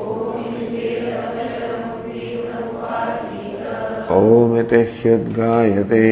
[4.17, 6.05] ओमिति ह्युद्गायते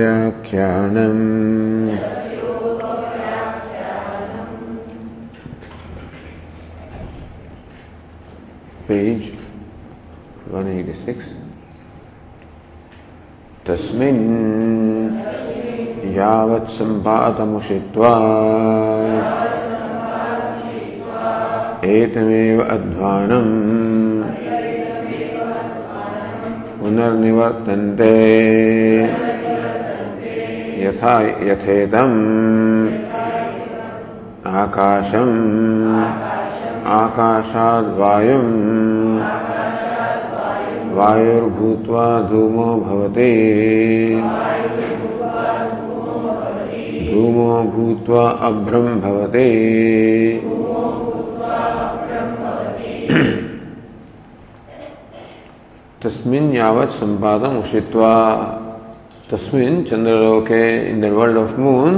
[0.00, 1.20] तस्योपव्याख्यानम्
[8.90, 9.26] page
[10.52, 11.26] 186
[13.66, 14.24] तस्मिन्
[16.16, 18.12] यावत् सम्पातमुषित्वा
[21.84, 24.22] एतमेव अध्वानम्।
[26.80, 28.38] पुनर्निवर्तन्ते।
[30.86, 32.88] यथा यथेदम्।
[34.46, 36.04] आकाशम्।
[36.86, 38.60] आकाशाद्वायुम्।
[40.94, 43.32] वायुर्भूत्वा धूमो भवति।
[47.14, 49.66] धूमो भूत्वा अभ्रम् भवति।
[56.02, 58.12] तस्मिन् यावत् संपादम उषित्वा,
[59.30, 61.94] तस्मिन् चंद्रलोके in the world of moon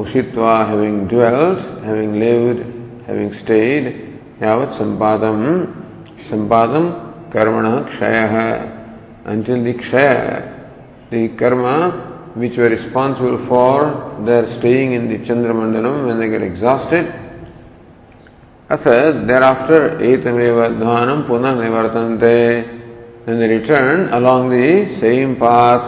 [0.00, 2.58] उषित्वा having dwells having lived
[3.08, 3.82] having stayed
[4.42, 5.40] यावत् संपादम
[6.30, 6.84] संपादम
[7.32, 8.16] कर्मण क्षय।
[9.26, 10.08] अंटिल दि क्षय
[11.10, 11.64] the karma
[12.40, 13.84] which were responsible for
[14.26, 17.04] their staying in the Chandramandalam when they get exhausted
[18.70, 18.86] अथ
[19.28, 22.34] देर आफ्टर एतमेव ध्वानम पुनः निवर्तन्ते
[23.26, 24.58] then they return along the
[24.96, 25.86] same path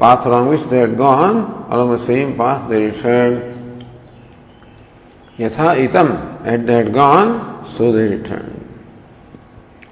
[0.00, 1.42] path along they had gone
[1.72, 2.32] along the same
[2.70, 3.36] they return
[5.38, 6.16] यथा इतम
[6.54, 6.96] at they had
[7.76, 8.58] so they return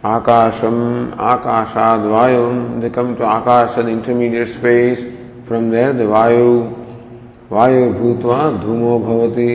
[0.09, 0.83] आकाशम
[1.29, 2.51] आकाशाद वायु
[2.83, 5.09] they come to akasha an intermediate space
[5.49, 6.53] from there the vayu
[7.51, 7.89] vayu
[8.63, 9.53] धूमो भवति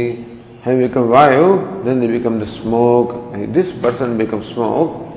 [0.62, 3.34] Having become Vayu, then they become the smoke.
[3.34, 5.08] And This person becomes smoke.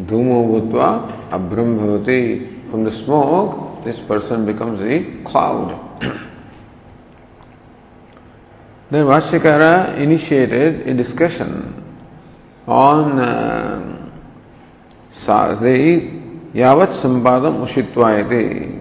[0.00, 2.70] Dhumo Bhutva, Abram Bhavati.
[2.70, 5.80] From the smoke, this person becomes the cloud.
[8.90, 11.84] Then Vashyakara initiated a discussion
[12.66, 14.10] on uh,
[15.26, 16.10] the
[16.54, 18.80] Yavat Sampadam Ushitvayati.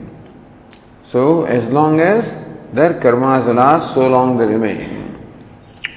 [1.08, 2.24] So, as long as
[2.74, 5.03] their karmas last, so long they remain.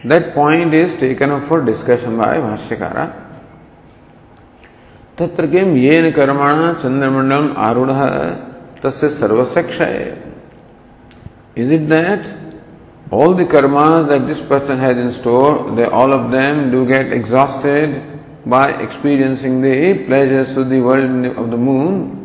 [0.06, 3.22] That point is taken up for discussion by Vashyakara.
[5.20, 7.92] तत्र किम येन कर्मण चंद्रमंडलम आरूढ़
[8.84, 9.98] तस्य सर्वस्य क्षय
[11.62, 12.24] is it that
[13.12, 17.12] all the karmas that this person has in store, they, all of them do get
[17.12, 18.02] exhausted
[18.46, 22.18] by experiencing the pleasures of the world of the moon.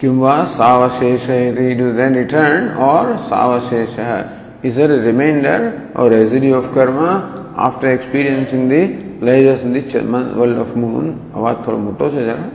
[0.00, 7.53] Kimva savashesha do then return or savashesha is there a remainder or residue of karma
[7.57, 8.83] after experiencing the
[9.19, 11.31] pleasures in the world of moon.
[11.33, 12.51] Avat thoda moto se jara.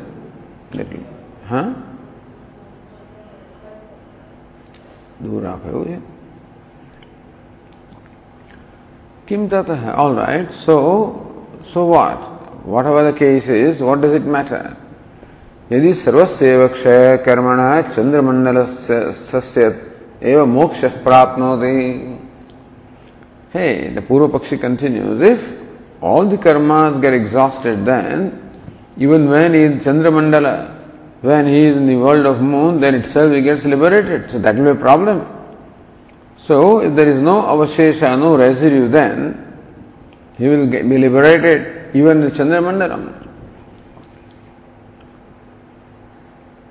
[0.72, 1.00] Little.
[1.48, 1.74] Huh?
[5.22, 5.84] Dura आप है वो
[9.28, 10.76] किम ततः all right so
[11.72, 12.18] so what
[12.86, 14.66] whatever the case is what does it matter
[15.72, 17.60] यदि सर्वस्व क्षय कर्मण
[17.94, 18.62] चंद्रमंडल
[19.30, 19.68] सस्य
[20.23, 21.75] एव मोक्ष प्राप्नोति
[23.51, 25.41] Hey, the Purva Pakshi continues, if
[26.01, 28.51] all the karmas get exhausted then,
[28.95, 30.75] even when he is Chandramandala,
[31.21, 34.29] when he is in the world of moon, then itself he gets liberated.
[34.29, 35.25] So that will be a problem.
[36.37, 39.57] So if there is no avashesha, no residue, then
[40.37, 43.22] he will get, be liberated even in Chandramandalam.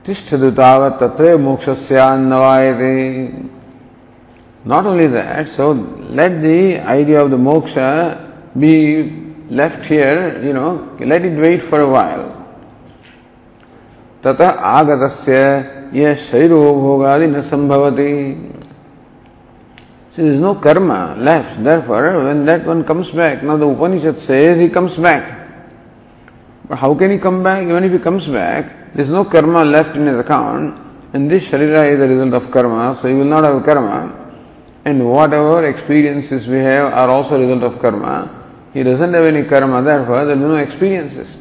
[0.08, 2.94] तिष्ठदुतावत्तत्रे मोक्षस्यान्नवायते
[4.72, 5.72] not only that so
[6.20, 6.56] let the
[6.94, 7.78] idea of the moksha
[8.64, 8.74] be
[9.60, 10.72] left here you know
[11.12, 12.22] let it wait for a while
[14.24, 15.40] ततः आगतस्य
[16.02, 18.12] यह शरीर भोगादि न संभवति
[20.16, 21.64] So there is no karma left.
[21.64, 24.96] Therefore, when that one comes back, now the Upanishad says he comes.
[26.68, 27.64] But how can he come back?
[27.64, 30.80] Even if he comes back, there is no karma left in his account,
[31.14, 34.20] and this sharira is the result of karma, so he will not have karma.
[34.86, 38.44] And whatever experiences we have are also a result of karma.
[38.74, 41.36] He doesn't have any karma, therefore there be no experiences.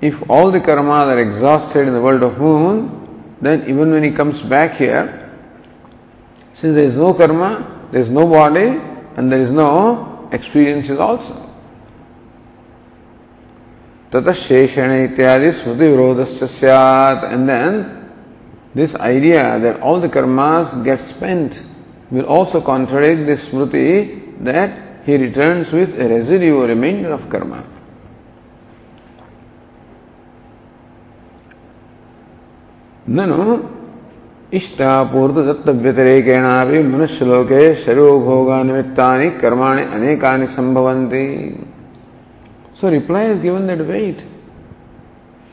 [0.00, 4.10] If all the karma are exhausted in the world of moon, then even when he
[4.10, 5.22] comes back here,
[6.60, 8.80] since there is no karma, there is no body
[9.16, 11.45] and there is no experiences also.
[14.14, 16.24] तथेषण इत्यादि स्मृति विरोध
[18.76, 21.54] this idea that all the karmas get spent
[22.12, 23.86] will also contradict this smriti
[24.48, 24.74] that
[25.06, 25.98] he return with
[26.42, 27.54] residual reminder of karma
[33.16, 33.56] ननु
[34.58, 41.24] इष्टापूर्त दत्त व्यतिरेकेणापि मनुष्यलोके शरीरोभोगानिमित्तानि कर्माणि अनेकानि सम्भवन्ति
[42.80, 44.22] So reply is given that wait.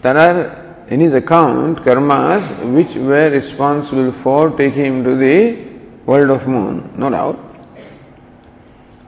[0.01, 2.43] There are in his account karmas
[2.73, 5.67] which were responsible for taking him to the
[6.05, 7.39] world of moon, no doubt.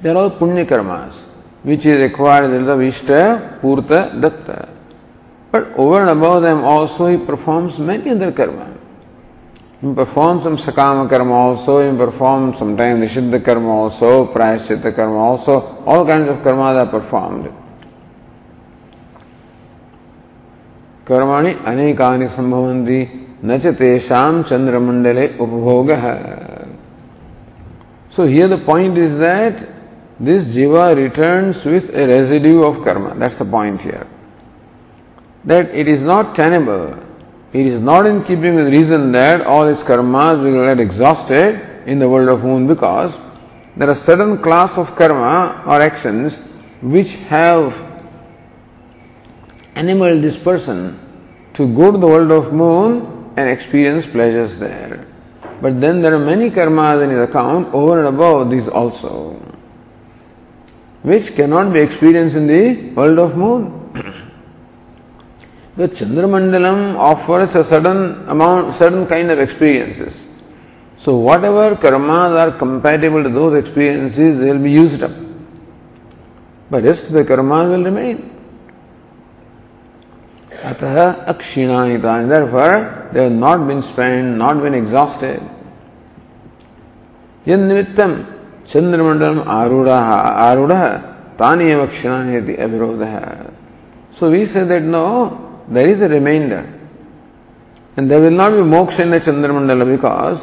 [0.01, 1.13] They are all punya karmas
[1.63, 4.69] which is acquired in the Vishta, Purta, Datta.
[5.51, 8.77] But over and above them also he performs many other karmas.
[9.81, 15.83] He performs some sakama karma also, he performs sometimes nishiddha karma also, prayaschitta karma also,
[15.85, 17.51] all kinds of karmas are performed.
[21.08, 23.00] कर्माणि अनेकानि संभवन्ति
[23.44, 25.90] न च तेषां चंद्रमंडले उपभोग
[28.12, 29.68] So here the point is that
[30.18, 33.14] this jiva returns with a residue of karma.
[33.14, 34.06] That's the point here.
[35.44, 36.98] That it is not tenable
[37.52, 41.98] it is not in keeping with reason that all his karmas will get exhausted in
[41.98, 43.12] the world of moon because
[43.76, 46.36] there are certain class of karma or actions
[46.80, 47.74] which have
[49.75, 50.99] enabled this person
[51.53, 55.05] to go to the world of moon and experience pleasures there.
[55.61, 59.33] But then there are many karmas in his account over and above these also,
[61.03, 64.21] which cannot be experienced in the world of moon.
[65.77, 70.17] The Chandramandalam offers a certain amount, certain kind of experiences.
[71.01, 75.11] So whatever karmas are compatible to those experiences, they will be used up.
[76.69, 78.34] But rest the karmas will remain.
[80.71, 80.97] अतः
[81.33, 82.71] अक्षीणानि तानि therefore
[83.13, 85.39] they have not been spend not been exhausted
[87.49, 88.15] यन निमित्तम
[88.73, 90.73] चंद्रमंडलम आरूढ़ आरूढ़
[91.41, 93.19] तानि एव क्षीणानि इति अभिरोधः
[94.19, 95.05] so we say that no
[95.75, 96.07] there is a
[97.97, 100.37] end there will not be moksha in the Chandramandala because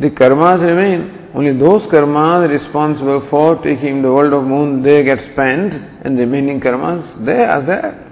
[0.00, 1.14] the karmas remain.
[1.34, 6.60] Only those karmas responsible for taking the world of moon, they get spent and remaining
[6.60, 8.07] karmas, they are there.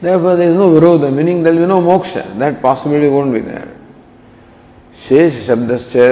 [0.00, 2.38] Therefore, there is no virodha, meaning there will be no moksha.
[2.38, 3.68] That possibility won't be there.
[5.08, 6.06] शेष शब्द से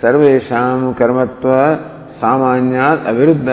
[0.00, 0.60] सर्वेशा
[0.98, 1.52] कर्मत्व
[2.20, 3.48] सामान्यात अविरुद्ध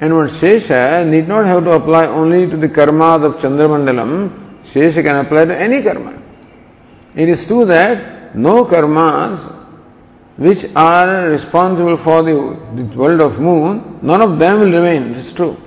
[0.00, 4.62] And one Shesha need not have to apply only to the karma of Chandramandalam.
[4.64, 6.12] Shesha can apply to any karma.
[7.16, 9.40] It is true that no karmas
[10.36, 12.32] which are responsible for the,
[12.76, 15.10] the world of moon, none of them will remain.
[15.10, 15.60] It is true.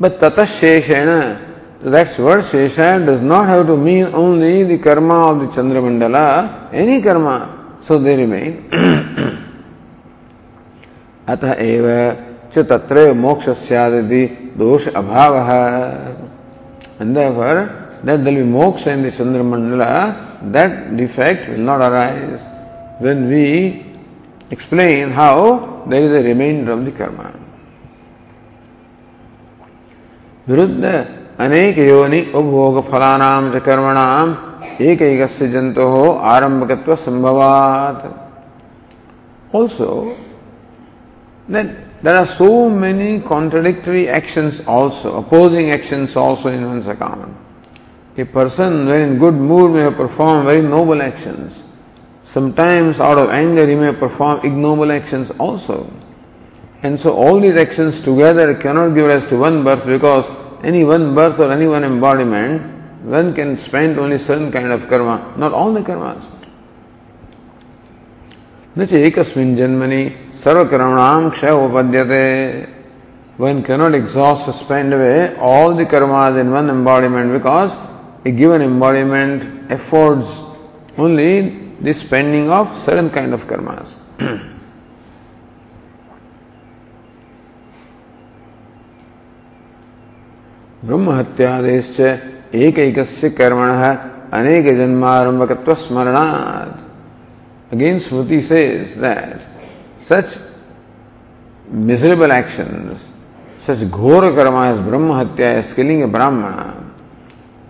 [0.00, 5.40] But tata sheshana, that word shesha does not have to mean only the karma of
[5.40, 8.70] the Chandramandala, any karma, so they remain.
[11.28, 11.86] अतः एव
[12.54, 14.26] च तत्र मोक्ष सदी
[14.56, 15.34] दोष अभाव
[17.00, 22.40] And therefore, that there will be moksha in the Chandramandala, that defect will not arise
[23.00, 23.84] when we
[24.50, 27.37] explain how there is a remainder of the karma.
[30.48, 30.84] विरुद्ध
[31.40, 34.30] अनेक योनि उपभोग फलानाम च कर्मणाम
[34.82, 35.20] एक एक
[35.52, 38.02] जंतु हो आरंभकत्व संभवात
[39.56, 39.90] also
[41.48, 48.82] there are so many contradictory action also opposing action also in one account a person
[48.88, 51.48] were in good mood में perform very noble action
[52.30, 55.80] sometimes out of anger you may perform ignoble action also
[56.84, 61.13] and so all these action together cannot give rise to one birth because any one
[61.15, 62.61] birth or any one embodiment,
[63.03, 66.23] one can spend only certain kind of karma, not all the karmas.
[68.75, 70.03] न च एकस्मिन् जन्मनि
[70.43, 72.23] सर्वकर्मणाम क्षय उपद्यते
[73.37, 77.71] one cannot exhaust or spend away all the karmas in one embodiment because
[78.25, 80.27] a given embodiment affords
[80.97, 83.87] only the spending of certain kind of karmas.
[90.88, 92.98] ब्रह्म हत्यादेश एक, एक
[93.38, 93.92] कर्मण है
[94.34, 96.76] अनेक जन्मारंभकत्व स्मरणात।
[97.72, 98.60] अगेन स्मृति से
[100.10, 100.28] सच
[101.88, 102.96] मिजरेबल एक्शन
[103.66, 106.54] सच घोर कर्मा इज़ ब्रह्म हत्या is killing brahmana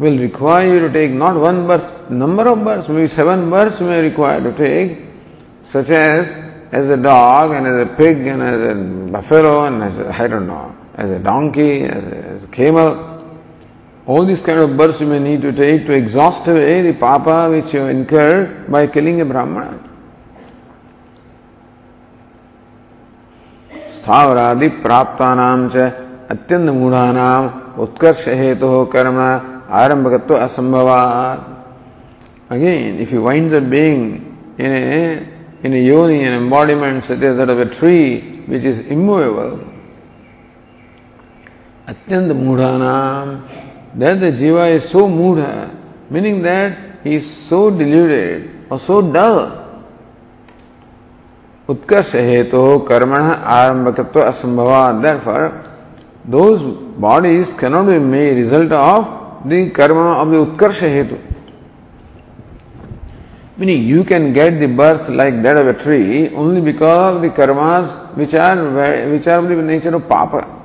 [0.00, 4.00] will require you to take not one birth number of birth may seven birth may
[4.02, 4.86] require to take
[5.72, 6.26] such as
[6.74, 8.74] as a dog and as a pig and as a
[9.12, 10.60] buffalo and as I don't know
[10.97, 13.09] as a donkey, as a, as a camel.
[14.05, 17.49] All these kind of births you may need to take to exhaust away the papa
[17.49, 19.89] which you incurred by killing a Brahmana.
[24.03, 25.75] स्थावरादि प्राप्तानाम च
[26.33, 27.43] अत्यंत मूढ़ानाम
[27.83, 29.19] उत्कर्ष हेतु हो कर्म
[29.79, 31.51] आरंभकत्व असंभवात
[32.49, 35.27] Again, if you wind up being in a,
[35.63, 39.66] in a yoni, an embodiment such as that of a tree which is immovable,
[41.88, 43.48] atyant mudhanam,
[43.94, 45.74] that the jiva is so mudha,
[46.10, 49.68] meaning that he is so deluded or so dull
[51.68, 53.22] उत्कर्ष हेतु कर्मण
[53.54, 55.50] आरंभकत्व असंभव therefore
[56.34, 56.62] those
[56.98, 61.18] bodies cannot be made result of the karma of the utkarsha hetu
[63.58, 67.28] meaning you can get the birth like that of a tree only because of the
[67.28, 68.56] karmas which are
[69.12, 70.57] which are of the nature of papa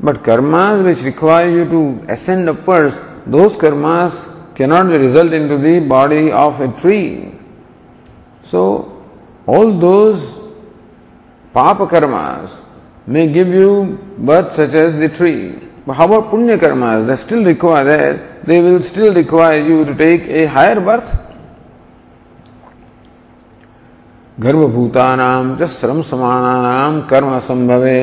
[0.00, 2.94] but karmas which require you to ascend upwards
[3.26, 4.14] those karmas
[4.54, 7.32] cannot result into the body of a tree
[8.50, 8.62] so
[9.46, 10.22] all those
[11.52, 12.50] papa karmas
[13.06, 15.58] may give you birth such as the tree.
[15.86, 17.06] But how about punya karmas?
[17.06, 18.46] They still require that.
[18.46, 21.08] They will still require you to take a higher birth.
[24.40, 28.02] गर्भभूतानाम च श्रम समानानाम कर्म संभवे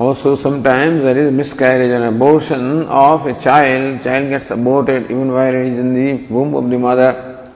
[0.00, 4.02] Also, sometimes there is miscarriage and abortion of a child.
[4.02, 7.52] Child gets aborted even while it is in the womb of the mother,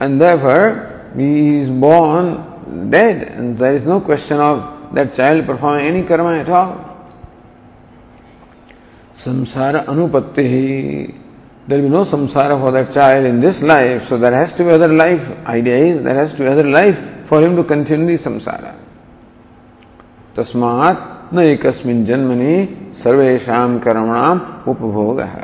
[0.00, 5.86] and therefore he is born dead, and there is no question of that child performing
[5.88, 6.88] any karma at all.
[9.18, 11.18] Samsara anupatti.
[11.68, 14.64] There will be no samsara for that child in this life, so there has to
[14.64, 15.20] be other life.
[15.46, 18.74] Idea is there has to be other life for him to continue the samsara.
[20.34, 22.54] तस्मात् न एकस्मिन् जन्मनि
[23.02, 25.34] सर्वेषां कर्मणाम् उपभोगः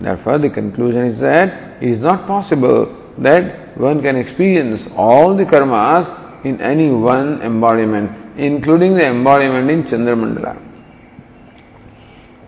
[0.00, 5.44] Therefore, the conclusion is that it is not possible that one can experience all the
[5.44, 6.08] karmas
[6.44, 10.58] in any one embodiment, including the embodiment in Chandramandala.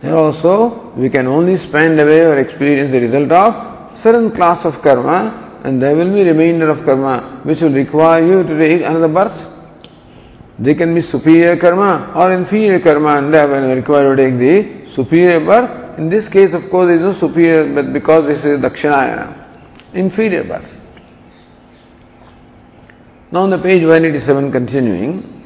[0.00, 4.80] There also, we can only spend away or experience the result of certain class of
[4.80, 9.08] karma, and there will be remainder of karma which will require you to take another
[9.08, 9.45] birth.
[10.59, 14.91] They can be superior karma or inferior karma, and they will require to take the
[14.91, 15.99] superior birth.
[15.99, 19.33] In this case, of course, there is no superior, but because this is Dakshinayana,
[19.93, 20.65] inferior birth.
[23.31, 25.43] Now on the page 187 continuing,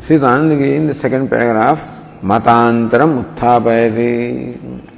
[0.00, 1.78] Siddhanandagi in the second paragraph,
[2.22, 4.94] Matantaram Uthapayati.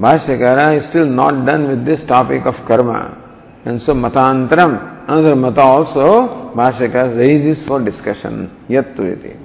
[0.00, 3.16] Bhashyakara is still not done with this topic of karma.
[3.64, 8.50] And so Matantaram, another Mata also, Bhashyakara raises for discussion.
[8.68, 9.36] Yattu iti.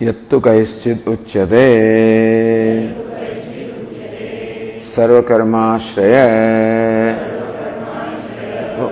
[0.00, 1.62] यत्तु कैश्चित् उच्यते
[4.94, 6.14] सर्वकर्माश्रय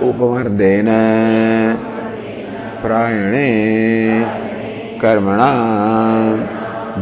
[0.09, 0.89] उपवर्देन
[2.83, 3.47] प्रायणे
[5.01, 5.41] कर्मण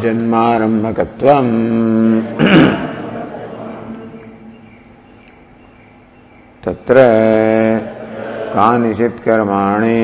[0.04, 1.54] जन्मारंभकत्वम्
[6.65, 6.97] तत्र
[8.55, 10.01] कानिचित् कर्माणि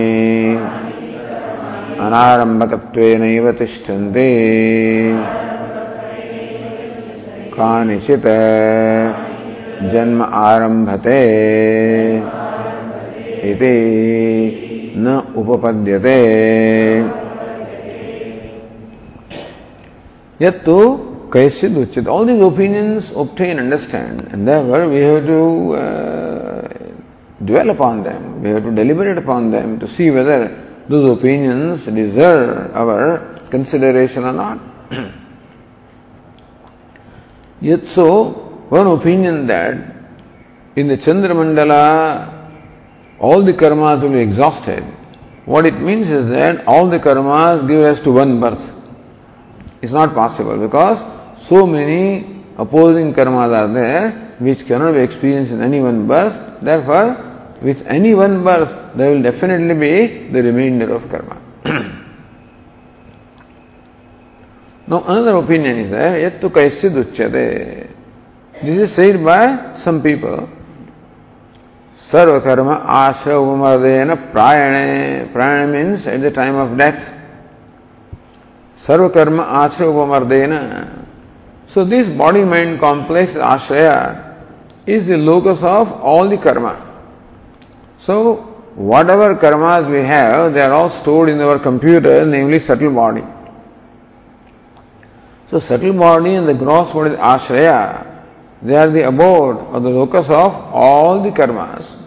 [2.06, 4.28] अनारम्भकत्वेनैव तिष्ठन्ति
[7.56, 8.30] कानिचित्
[9.92, 11.20] जन्म आरम्भते
[13.50, 13.74] इति
[15.04, 16.18] न उपपद्यते
[20.38, 22.06] Yet to Kaisid Uchit.
[22.06, 26.49] All these opinions obtain, understand, and therefore we have to uh,
[27.45, 32.75] dwell upon them, we have to deliberate upon them to see whether those opinions deserve
[32.75, 34.59] our consideration or not.
[37.61, 38.31] Yet so,
[38.69, 39.75] one opinion that
[40.75, 42.41] in the Chandramandala
[43.19, 44.83] all the karmas will be exhausted.
[45.45, 48.61] What it means is that all the karmas give rise to one birth.
[49.81, 50.97] It's not possible because
[51.47, 56.61] so many opposing karmas are there which cannot be experienced in any one birth.
[56.61, 57.30] Therefore,
[57.62, 61.40] with any one birth, there will definitely be the remainder of karma.
[64.86, 67.88] now, another opinion is there, yet to kaisid uchyate.
[68.62, 70.48] This is said by some people.
[72.10, 77.00] सर्वकर्म आश्रय उपमर्देन प्रायणे प्रायण means at the time of death
[78.86, 80.54] सर्वकर्म आश्रय उपमर्देन
[81.74, 83.96] so this body mind complex ashraya
[84.86, 86.70] is the locus of all the karma
[88.11, 88.17] So
[88.93, 93.23] whatever karmas we have they are all stored in our computer namely subtle body
[95.51, 97.79] so subtle body and the gross body ashraya
[98.61, 101.97] they are the abode or the locus of all the karmas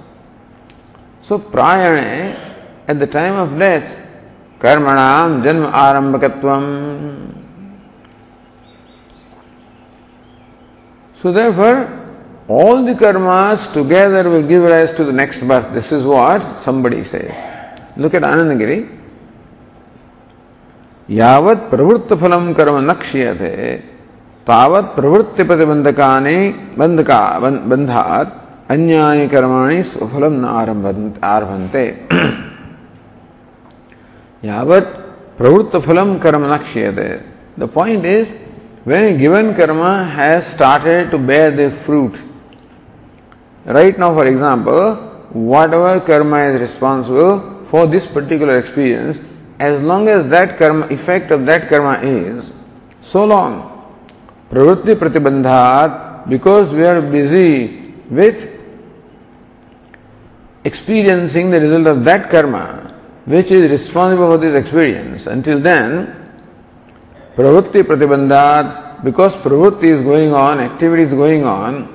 [1.26, 2.36] So prayane,
[2.86, 3.88] at the time of death,
[4.60, 6.64] karmanam janma arambakatvam.
[11.22, 12.03] So therefore,
[12.48, 15.72] all the karmas together will give rise to the next birth.
[15.72, 17.32] This is what somebody says.
[17.96, 19.00] Look at Anandagiri.
[21.10, 23.50] यावत् प्रवृत्त फलम कर्म न क्षीयते
[24.48, 26.36] तावत् प्रवृत्ति प्रतिबंधकानि
[26.80, 27.18] बंधका
[27.70, 28.30] बंधात
[28.72, 31.84] अन्यानि कर्माणि स्वफलम न आरभन्ते
[34.48, 34.96] यावत्
[35.38, 37.08] प्रवृत्त फलम कर्म न क्षीयते
[37.60, 38.28] the point is
[38.86, 42.16] when a given karma has started to bear the fruit
[43.64, 44.96] right now for example
[45.32, 49.18] whatever karma is responsible for this particular experience
[49.58, 52.44] as long as that karma effect of that karma is
[53.02, 53.54] so long
[54.50, 58.50] pravritti pratibandhat because we are busy with
[60.64, 65.26] experiencing the result of that karma which is responsible for this experience.
[65.26, 66.14] Until then,
[67.36, 71.93] pravritti pratibandhat, because pravritti is going on, activity is going on,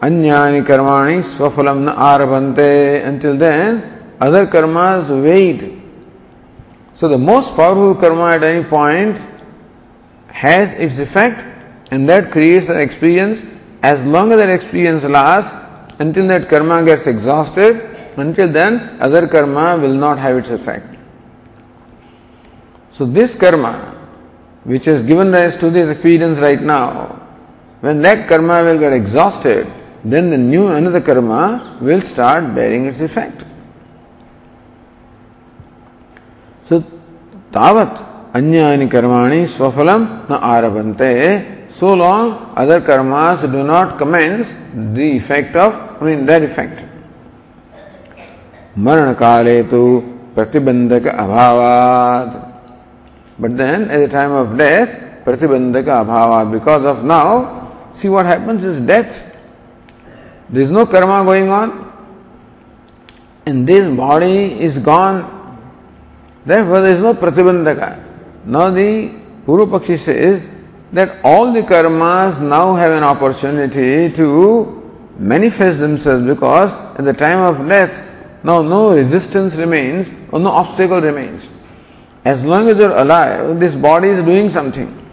[0.00, 3.04] anyani karmani swafalam na arabante.
[3.06, 5.78] Until then, other karmas wait.
[6.98, 9.16] So the most powerful karma at any point
[10.28, 11.44] has its effect
[11.90, 13.40] and that creates an experience.
[13.82, 15.54] As long as that experience lasts,
[16.00, 20.96] until that karma gets exhausted, until then, other karma will not have its effect.
[22.94, 23.94] So, this karma,
[24.64, 27.24] which has given rise to this experience right now,
[27.80, 29.72] when that karma will get exhausted,
[30.03, 33.43] then the new another karma will start bearing its effect.
[36.69, 36.83] So,
[37.51, 41.59] tavat anyani karmani swafalam na arabante.
[41.79, 46.89] So long other karmas do not commence the effect of, I mean, that effect.
[48.77, 49.79] मरण काले तो
[50.35, 52.29] प्रतिबंधक अभावाद
[53.41, 57.43] but then at the time of death प्रतिबंधक अभाव because of now
[58.01, 59.26] see what happens is death
[60.50, 61.92] there is no karma going on,
[63.46, 65.34] and this body is gone.
[66.46, 68.04] Therefore, there is no pratibandhaka.
[68.46, 69.12] Now, the
[69.46, 70.42] Purvapakshi says
[70.92, 74.74] that all the karmas now have an opportunity to
[75.18, 77.92] manifest themselves because at the time of death,
[78.42, 81.42] now no resistance remains or no obstacle remains.
[82.24, 85.07] As long as you're alive, this body is doing something.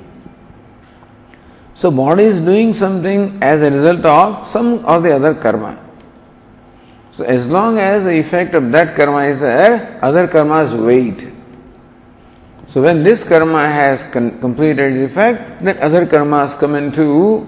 [1.86, 5.78] So, body is doing something as a result of some or the other karma.
[7.16, 11.32] So, as long as the effect of that karma is there, other karmas wait.
[12.74, 17.46] So, when this karma has con- completed its effect, then other karmas come into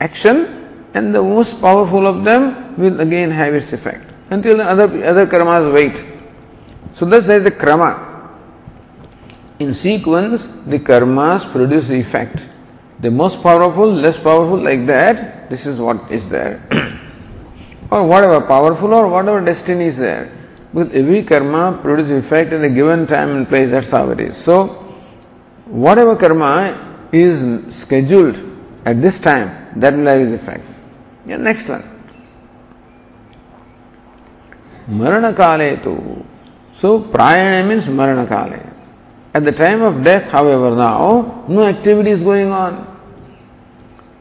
[0.00, 5.06] action, and the most powerful of them will again have its effect until the other,
[5.06, 5.94] other karmas wait.
[6.96, 8.32] So thus there is a krama.
[9.60, 12.42] In sequence, the karmas produce the effect.
[13.00, 16.62] The most powerful, less powerful, like that, this is what is there.
[17.90, 20.30] or whatever, powerful or whatever destiny is there.
[20.72, 24.36] Because every karma produces effect at a given time and place, that's how it is.
[24.44, 24.66] So,
[25.66, 28.36] whatever karma is scheduled
[28.84, 30.64] at this time, that will have its effect.
[31.26, 31.90] Yeah, next one.
[34.88, 36.24] Marana kale tu.
[36.78, 38.73] So, prayana means marana kale.
[39.34, 42.86] At the time of death, however, now, no activity is going on.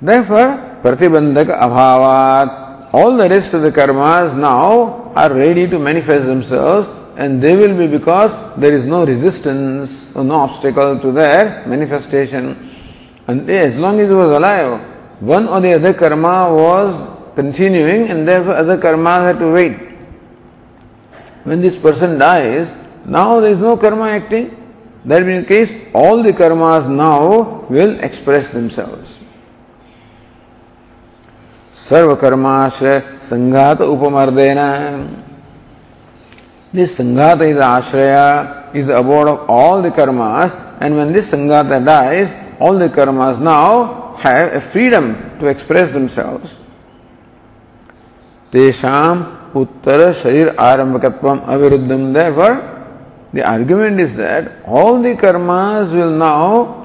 [0.01, 6.87] Therefore, pratibandhaka abhavat, all the rest of the karmas now are ready to manifest themselves
[7.15, 12.71] and they will be because there is no resistance or no obstacle to their manifestation.
[13.27, 14.81] And as long as he was alive,
[15.21, 19.77] one or the other karma was continuing and therefore other karmas had to wait.
[21.43, 22.67] When this person dies,
[23.05, 24.62] now there is no karma acting.
[25.05, 29.09] That being the case, all the karmas now will express themselves.
[31.75, 35.23] Sarva karmasya sanghat upamardena.
[36.71, 41.85] This sanghata is ashraya, is the abode of all the karmas, and when this sanghata
[41.85, 46.49] dies, all the karmas now have a freedom to express themselves.
[48.53, 52.13] Tesham uttara sharir arambakatvam aviruddham.
[52.13, 52.72] Therefore,
[53.33, 56.83] the argument is that all the karmas will now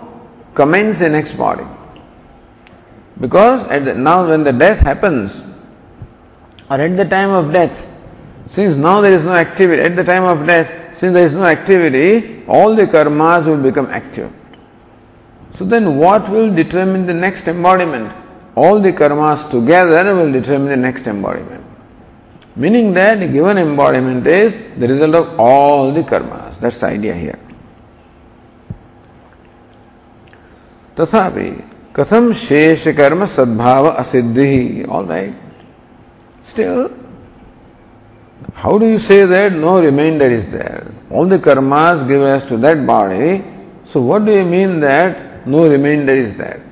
[0.54, 1.66] commence the next body.
[3.20, 5.32] Because the, now when the death happens,
[6.70, 7.76] or at the time of death,
[8.50, 11.44] since now there is no activity, at the time of death, since there is no
[11.44, 14.32] activity, all the karmas will become active.
[15.58, 18.12] So then what will determine the next embodiment?
[18.54, 21.64] All the karmas together will determine the next embodiment.
[22.54, 26.37] Meaning that a given embodiment is the result of all the karmas.
[26.62, 27.38] That's idea here
[30.96, 31.50] तथापि
[31.96, 34.84] कथम शेष कर्म सद्भाव असिद्धि?
[34.90, 35.34] All right
[36.50, 36.86] still
[38.56, 42.56] how do you say that no reminder is there all the karmas give rise to
[42.56, 43.36] that body
[43.92, 46.62] so what do you mean that no reminder is that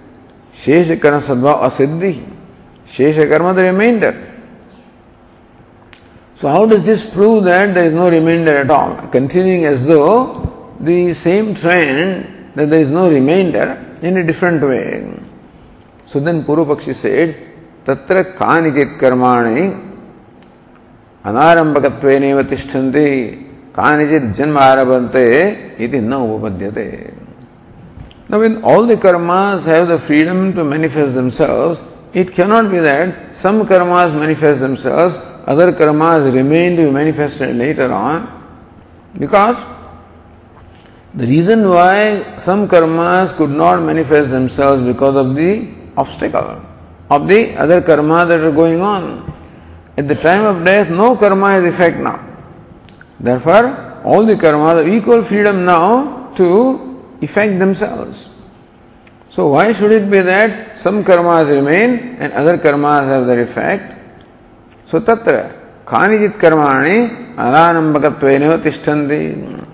[0.64, 2.12] शेष कर्म सद्भाव असिद्धि
[2.96, 4.14] शेष कर्म the reminder
[6.40, 9.08] So how does this prove that there is no remainder at all?
[9.08, 15.02] Continuing as though the same trend that there is no remainder in a different way.
[16.12, 17.46] So then Purvapakshi said,
[17.86, 19.62] तत्र कानिचित् कर्माणि
[21.28, 23.08] अनारम्भकत्वेनैव तिष्ठन्ति
[23.76, 25.26] कानिचित् जन्म आरभन्ते
[25.78, 26.88] na न उपपद्यते
[28.28, 31.78] Now, when all the karmas have the freedom to manifest themselves,
[32.20, 35.16] it cannot be that some karmas manifest themselves
[35.52, 38.16] other karmas remain to be manifested later on
[39.24, 39.56] because
[41.14, 45.50] the reason why some karmas could not manifest themselves because of the
[45.96, 46.50] obstacle
[47.10, 49.32] of the other karmas that are going on.
[49.96, 52.22] At the time of death, no karma has effect now.
[53.18, 58.25] Therefore, all the karmas have equal freedom now to effect themselves.
[59.36, 63.92] So why should it be that some karmas remain and other karmas have their effect?
[64.90, 69.66] So tatra kanijit karmani aranambakatveneva tishthanti.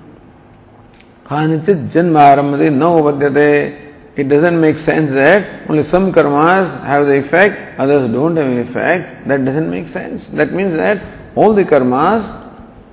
[1.25, 3.92] Kanijit janmaramadi na.
[4.16, 8.59] It doesn't make sense that only some karmas have the effect, others don't have an
[8.59, 9.29] effect.
[9.29, 10.27] That doesn't make sense.
[10.27, 11.01] That means that
[11.37, 12.20] all the karmas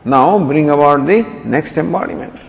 [0.05, 2.48] now bring about the next embodiment.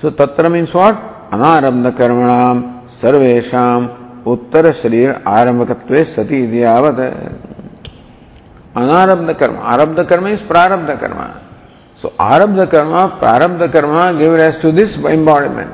[0.00, 0.94] सो तत्र means what
[1.34, 2.62] अनारंभ कर्मणाम
[3.02, 3.64] सर्वेशा
[4.26, 7.00] उत्तर शरीर आरंभक सती आवत
[8.76, 11.20] अनारब्ध कर्म आरब्ध कर्म is प्रारब्ध कर्म
[12.02, 15.70] सो आरब्ध कर्म प्रारब्ध कर्म give rise to this embodiment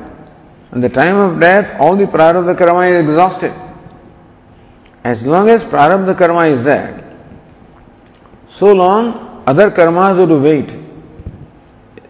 [0.73, 3.51] and the time of death all the prarabdha karma is exhausted
[5.05, 7.03] as long as prarabdha karma is that
[8.59, 9.13] so long
[9.47, 10.71] other karma do wait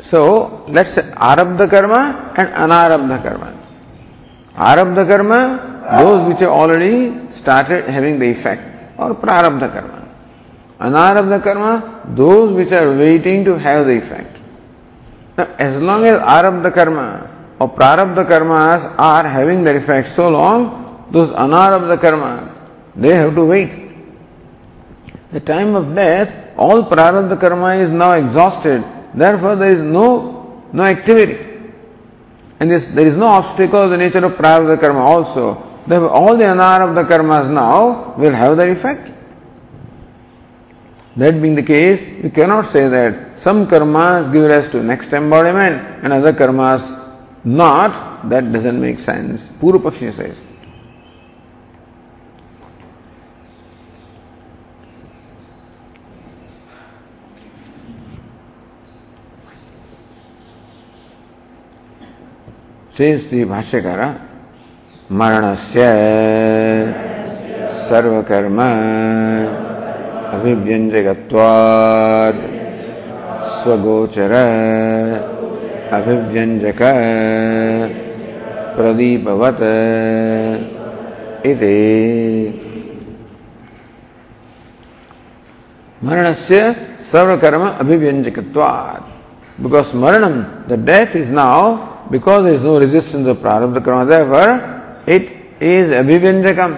[0.09, 3.53] So let's say arabdha karma and anarabdha karma.
[4.55, 8.63] Arabdha karma those which have already started having the effect,
[8.97, 10.07] or prarabdha karma.
[10.79, 14.37] Anarabdha karma, those which are waiting to have the effect.
[15.37, 21.07] Now, as long as arabdha karma or prarabdha karmas are having their effect so long,
[21.11, 22.55] those anarabdha karma,
[22.95, 23.71] they have to wait.
[25.31, 28.83] The time of death, all prarabdha karma is now exhausted.
[29.13, 31.37] Therefore, there is no no activity.
[32.59, 35.81] And this, there is no obstacle of the nature of prarabdha karma also.
[35.85, 39.11] Therefore, all the anar of the karmas now will have their effect.
[41.15, 46.03] That being the case, we cannot say that some karmas give rise to next embodiment
[46.03, 47.01] and other karmas
[47.43, 49.41] not, that doesn't make sense.
[49.59, 50.37] Purvapakshi says.
[62.97, 63.99] Shri Bhashyakara,
[65.11, 65.85] मरणस्य
[67.89, 68.59] सर्वकर्म
[70.33, 72.41] अभिव्यञ्जकत्वात्
[73.63, 74.33] स्वगोचर
[75.93, 76.81] अभिव्यञ्जक
[78.75, 79.63] प्रदीपवत्
[81.45, 81.79] इति।
[86.03, 86.75] मरणस्य
[87.11, 89.09] सर्वकर्म अभिव्यञ्जकत्वात्
[89.63, 91.75] बिकॉज़ मरणम the death is now
[92.11, 95.23] because there is no resistance of prarabdha karma therefore it
[95.59, 96.71] is abhivyanjakam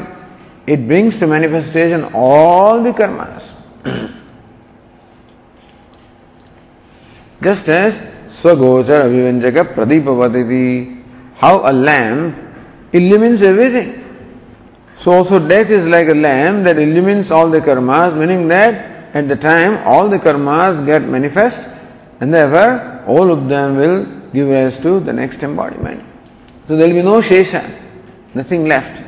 [0.67, 3.43] it brings to manifestation all the karmas
[7.41, 11.03] just as Swagochar Avivanjaka Pradipavaditi.
[11.35, 12.37] How a lamp
[12.93, 14.01] illumines everything.
[15.01, 19.27] So also death is like a lamp that illumines all the karmas, meaning that at
[19.27, 21.59] the time all the karmas get manifest
[22.19, 26.03] and therefore all of them will give rise to the next embodiment.
[26.67, 27.63] So there will be no Shesha,
[28.35, 29.01] nothing left.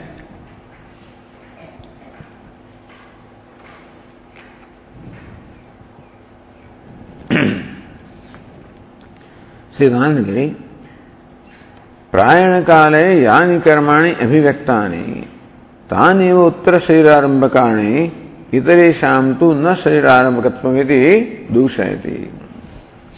[9.78, 10.46] श्री
[12.12, 15.04] प्रायण काले यानी कर्माणि अभिव्यक्तानि
[15.92, 17.92] तानेव उत्तर शरीरारंभकाणि
[18.58, 21.04] इतरेषां तु न शरीरारंभकत्वमिति
[21.54, 22.18] दूषयति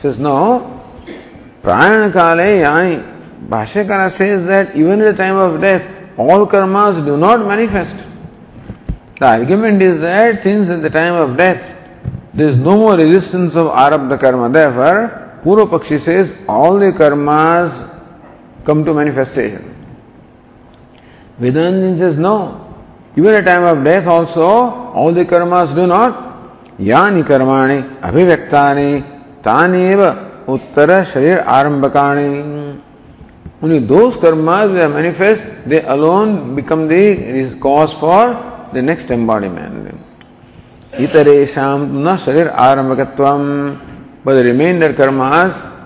[0.02, 0.79] says no
[1.62, 3.04] Prayana Kale,
[3.48, 5.86] Bhashyakara says that even in the time of death,
[6.18, 7.96] all karmas do not manifest.
[9.20, 11.62] The argument is that since at the time of death,
[12.34, 17.72] there is no more resistance of Arabdha karma, therefore, Purvapakshi says all the karmas
[18.66, 19.76] come to manifestation.
[21.40, 22.66] Vedantin says no.
[23.16, 26.78] Even at time of death also, all the karmas do not.
[26.78, 32.30] Yani karmani abhivyaktaani tani eva उत्तर शरीर आरंभ कारणी
[34.74, 37.02] they manifest they alone become they
[37.42, 38.26] is cause for
[38.74, 43.00] the next embodiment इतरेशा न शरीर आरंभक
[44.26, 44.92] but remainder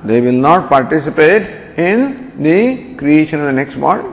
[0.08, 2.08] they will not participate in
[2.39, 2.56] the
[2.99, 4.12] creation of the next body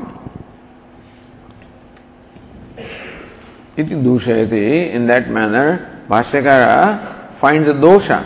[3.78, 5.78] इति दूषयति। In that manner
[6.10, 6.98] Bhashyakara
[7.40, 8.20] find the दोषा।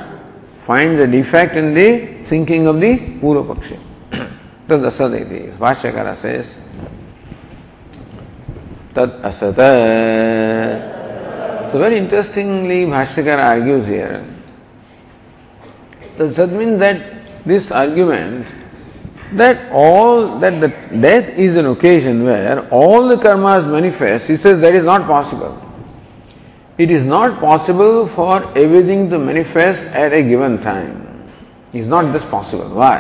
[0.67, 3.79] Finds a defect in the thinking of the Pakshi.
[4.69, 6.47] Tad asat Bhashyakara says,
[8.95, 9.71] Tad asata.
[11.73, 14.25] So very interestingly, Bhashyakara argues here.
[16.17, 18.47] Does that mean that this argument
[19.33, 24.61] that all that the death is an occasion where all the karmas manifest, he says
[24.61, 25.61] that is not possible.
[26.77, 31.25] It is not possible for everything to manifest at a given time.
[31.73, 32.69] Is not this possible.
[32.69, 32.99] Why?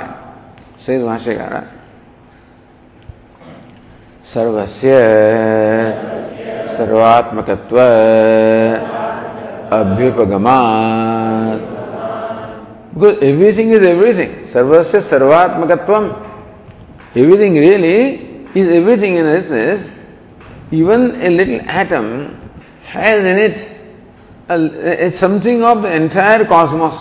[0.81, 1.71] Says Bhashyakara.
[4.35, 4.91] सर्वस्य
[6.77, 7.79] सर्वात्मकत्व
[9.79, 11.05] अभ्युपगमात्
[12.95, 14.47] because everything is everything.
[14.53, 16.31] Sarvasya sarvatmakatvam.
[17.17, 19.91] Everything really is everything in this is
[20.71, 22.44] Even a little atom
[22.95, 23.57] has in it
[24.49, 26.95] a, a, something of the entire cosmos.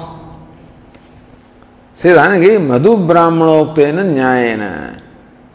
[2.02, 5.02] See, Madhu Brahmanoktena Nyayena.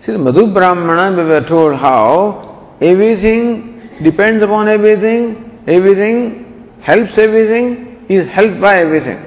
[0.05, 8.07] See, the Madhu Brahmana, we were told how everything depends upon everything, everything helps everything,
[8.09, 9.20] is helped by everything.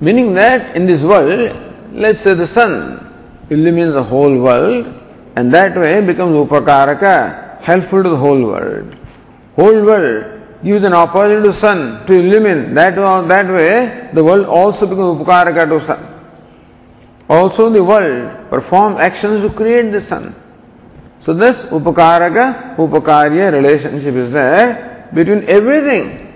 [0.00, 1.56] Meaning that in this world,
[1.94, 4.86] let's say the sun illumines the whole world
[5.34, 8.96] and that way becomes upakaraka, helpful to the whole world.
[9.56, 12.74] Whole world gives an opportunity to sun to illumine.
[12.74, 12.94] That,
[13.28, 16.08] that way the world also becomes upakaraka to sun.
[17.28, 20.34] Also the world performs actions to create the sun.
[21.24, 26.32] So this upakaraka, upakarya relationship is there between everything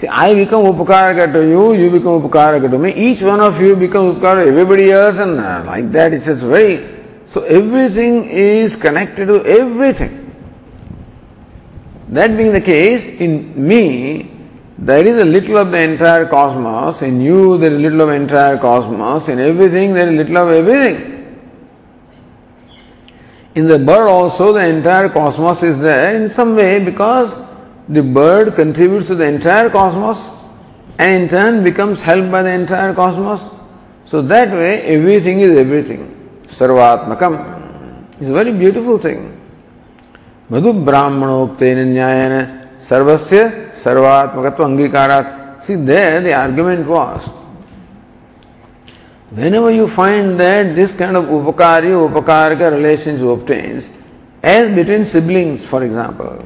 [0.00, 3.76] See, I become upakaraka to you, you become upakaraka to me, each one of you
[3.76, 6.99] becomes upakaraka everybody else, and uh, like that it's just very.
[7.32, 10.26] So everything is connected to everything.
[12.08, 14.30] That being the case, in me,
[14.76, 18.08] there is a little of the entire cosmos, in you there is a little of
[18.10, 21.20] entire cosmos, in everything there is little of everything.
[23.54, 27.30] In the bird also the entire cosmos is there in some way because
[27.88, 30.18] the bird contributes to the entire cosmos
[30.98, 33.40] and in turn becomes helped by the entire cosmos.
[34.06, 36.19] So that way everything is everything.
[36.58, 37.38] सर्वात्मकम.
[38.22, 39.20] Is very beautiful thing
[40.50, 42.46] मधु ब्राह्मणोक्त न्याय
[42.88, 43.36] सर्वस्व
[43.84, 45.20] सर्वात्मक अंगीकारा
[45.66, 47.28] see the argument was
[49.54, 53.84] whenever you find that this kind of उपकार उपकार का relation obtains
[54.44, 56.38] as between siblings for example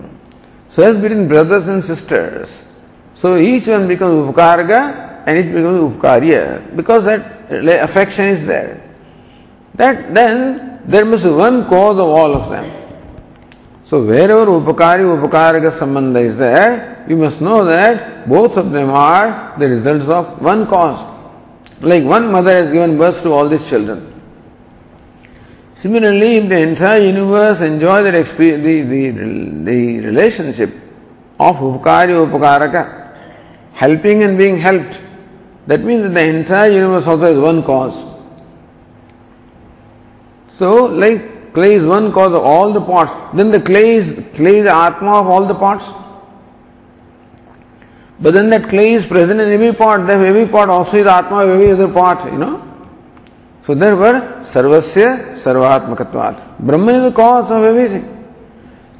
[0.76, 2.48] so as between brothers and sisters
[3.22, 4.60] so each one become उपकार
[5.28, 6.24] and it become उपकार
[6.76, 8.83] because that affection is that
[9.74, 12.84] that then there must be one cause of all of them
[13.86, 19.54] So wherever upakari upakarika sambandha is there, you must know that both of them are
[19.58, 20.98] the results of one cause.
[21.80, 24.10] Like one mother has given birth to all these children.
[25.82, 28.22] Similarly, if the entire universe enjoys the,
[28.56, 29.10] the,
[29.70, 30.70] the relationship
[31.38, 33.16] of upakari upakaraka,
[33.74, 34.96] helping and being helped,
[35.66, 38.13] that means that the entire universe also has one cause.
[40.58, 43.12] So, like Clay is one cause of all the parts.
[43.36, 45.84] Then the clay is clay is the atma of all the parts.
[48.20, 50.04] But then that clay is present in every part.
[50.08, 52.24] That every part also is atma of every other part.
[52.32, 52.60] You know.
[53.66, 56.58] So therefore, sarvasya sarvatmakatvat.
[56.58, 58.10] Brahman is the cause of everything.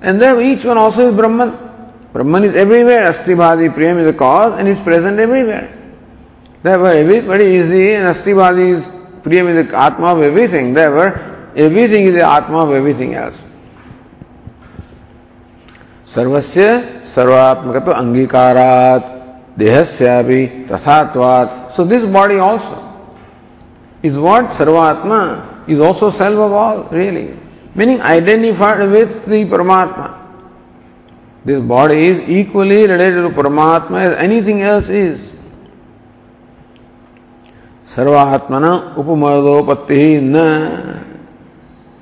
[0.01, 1.59] And there each one also is Brahman.
[2.13, 3.13] Brahman is everywhere.
[3.13, 5.77] Astibhati Priyam is the cause and is present everywhere.
[6.63, 8.85] Therefore, everybody is the and Astibhati is
[9.25, 10.73] Priyam is the Atma of everything.
[10.73, 13.45] Therefore, everything is atma of everything else else.
[17.15, 19.03] सर्वात्मक तो अंगीकारात
[19.59, 22.81] देहस्यापि तथात्वात so this body also
[24.05, 25.19] is what सर्वात्मा
[25.69, 27.29] is also self of all really
[27.77, 30.09] meaning identified with the Paramatma
[31.47, 35.17] this body is equally related to Paramatma is anything else is
[37.97, 38.65] सर्वात्मन
[38.99, 40.45] उपमर्दोपत्ति न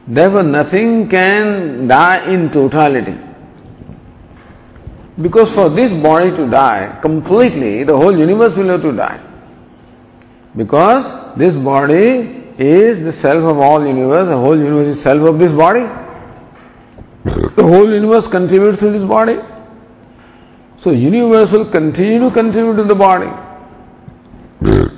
[0.07, 3.17] Therefore, nothing can die in totality.
[5.21, 9.21] Because for this body to die completely, the whole universe will have to die.
[10.57, 15.39] Because this body is the self of all universe, the whole universe is self of
[15.39, 15.87] this body.
[17.25, 19.39] The whole universe contributes to this body.
[20.83, 23.31] So universe will continue to contribute to the body.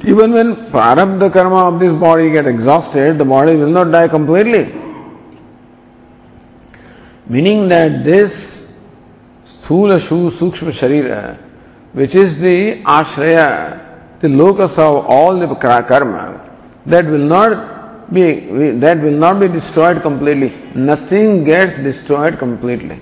[0.06, 4.84] Even when prarabdha karma of this body get exhausted, the body will not die completely.
[7.26, 8.66] Meaning that this
[9.46, 11.38] Sthula Shu Sukshma Sharira,
[11.92, 16.40] which is the Ashraya, the locus of all the karma,
[16.84, 18.40] that will not be
[18.78, 20.50] that will not be destroyed completely.
[20.74, 23.00] Nothing gets destroyed completely.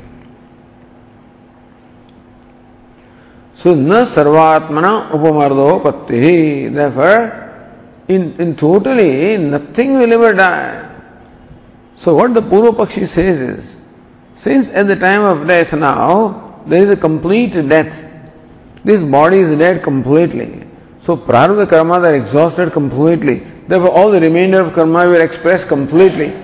[3.56, 6.72] So na sarvatmana upamardopatti.
[6.72, 7.42] Therefore,
[8.08, 10.88] in, in totally nothing will ever die.
[11.96, 13.82] So what the Purva Pakshi says is
[14.42, 17.92] since at the time of death now, there is a complete death.
[18.85, 20.66] This body is dead completely.
[21.05, 23.37] So prarabdha karma are exhausted completely.
[23.68, 26.35] Therefore all the remainder of karma will express completely.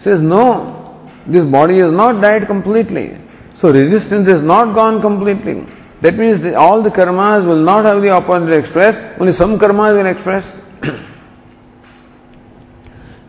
[0.00, 3.16] Says no, this body has not died completely.
[3.60, 5.66] So resistance is not gone completely.
[6.02, 9.58] That means that all the karmas will not have the opportunity to express, only some
[9.58, 10.44] karmas will express.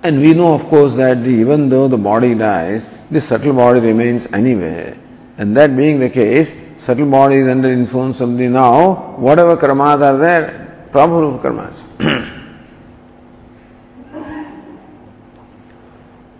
[0.03, 4.26] and we know of course that even though the body dies, this subtle body remains
[4.32, 4.96] anyway.
[5.36, 6.50] And that being the case,
[6.84, 11.84] subtle body is under influence of the now, whatever karmas are there, Prabhu karmas.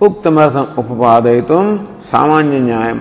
[0.01, 1.65] उक्तमर्थम उपादयितुम
[2.11, 2.93] सामान्य न्याय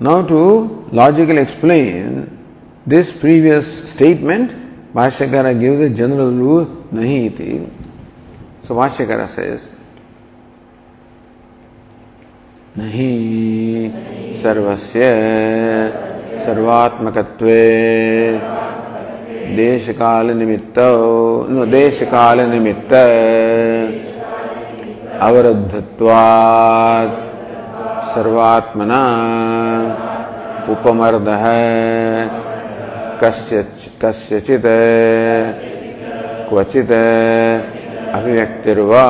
[0.00, 2.38] Now to logically explain
[2.86, 7.68] this previous statement, Bhashyakara gives a general rule, nahi iti.
[8.66, 9.60] So Bhashyakara says,
[12.77, 13.89] नहीं।
[14.43, 14.99] सर्वस्य
[16.45, 17.71] सर्वात्मकत्वे।
[19.55, 20.27] देशकाल
[22.41, 22.93] निमित्त
[25.21, 27.11] अवरुद्धत्वात्।
[28.15, 29.01] सर्वात्मना
[30.69, 31.43] उपमर्दः।
[34.01, 34.65] कस्यचित्
[36.49, 36.91] क्वचित्
[38.13, 39.05] अभिव्यक्तिर्वा।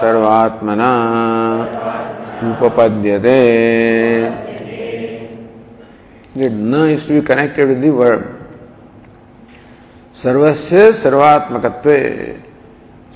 [0.00, 0.90] सर्वात्मना
[2.42, 3.38] उपपद्यते।
[6.36, 8.22] न is to be connected with the verb
[10.22, 11.90] सर्वस्य सर्वात्मकत्व।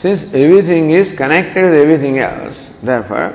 [0.02, 3.26] Since everything is connected with everything else therefore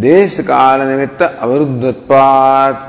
[0.00, 2.80] देश काल निमित्त अवरुद्धत्वात्।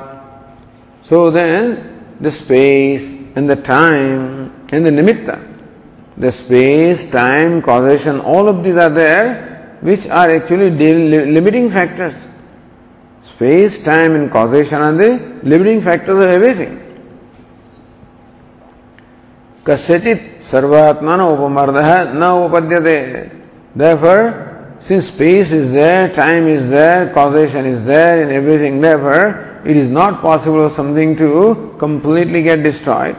[1.09, 1.77] So then
[2.23, 3.01] the space
[3.37, 4.17] and the time
[4.73, 5.27] and the निमित्त
[6.19, 9.23] the space time causation all of these are there
[9.81, 12.15] which are actually limiting factors.
[13.23, 16.85] Space, time, and causation are the limiting factors of everything.
[19.63, 23.31] Kasyachit sarvatmana upamardaha na upadyate.
[23.75, 29.77] Therefore, since space is there, time is there, causation is there, and everything therefore, it
[29.77, 33.15] is not possible for something to completely get destroyed.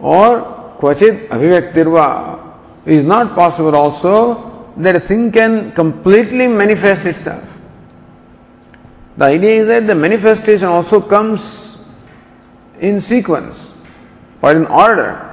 [0.00, 2.38] Or kvachit avivaktirva.
[2.86, 7.44] It is not possible also that a thing can completely manifest itself.
[9.16, 11.76] The idea is that the manifestation also comes
[12.80, 13.58] in sequence
[14.40, 15.28] or in order.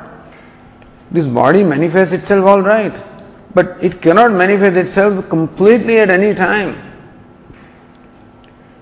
[1.12, 2.94] This body manifests itself all right,
[3.56, 6.86] but it cannot manifest itself completely at any time.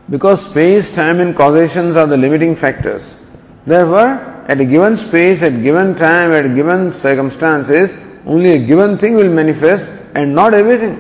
[0.10, 3.03] Because space, time, and causations are the limiting factors.
[3.66, 7.91] Therefore, at a given space, at given time, at given circumstances,
[8.26, 10.95] only a given thing will manifest and not everything.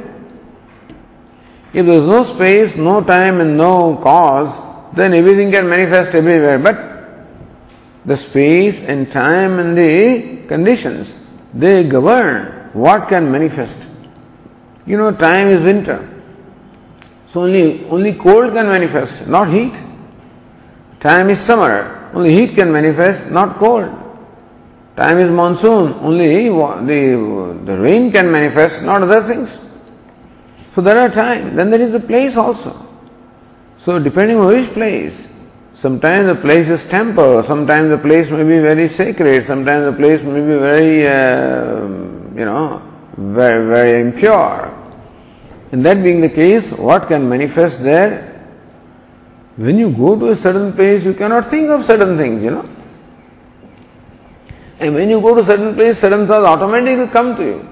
[1.73, 4.51] If there is no space, no time, and no cause,
[4.95, 6.59] then everything can manifest everywhere.
[6.59, 6.77] But
[8.05, 11.11] the space and time and the conditions,
[11.53, 13.77] they govern what can manifest.
[14.85, 15.99] You know, time is winter.
[17.33, 19.73] So only, only cold can manifest, not heat.
[20.99, 24.06] Time is summer, only heat can manifest, not cold.
[24.97, 29.55] Time is monsoon, only the, the rain can manifest, not other things.
[30.73, 32.83] So there are times, then there is the place also.
[33.83, 35.15] So depending on which place,
[35.75, 40.23] sometimes the place is temple, sometimes the place may be very sacred, sometimes the place
[40.23, 41.81] may be very, uh,
[42.35, 42.81] you know,
[43.17, 44.73] very, very impure.
[45.71, 48.33] And that being the case, what can manifest there?
[49.57, 52.67] When you go to a certain place, you cannot think of certain things, you know.
[54.79, 57.69] And when you go to certain place, certain thoughts automatically come to you.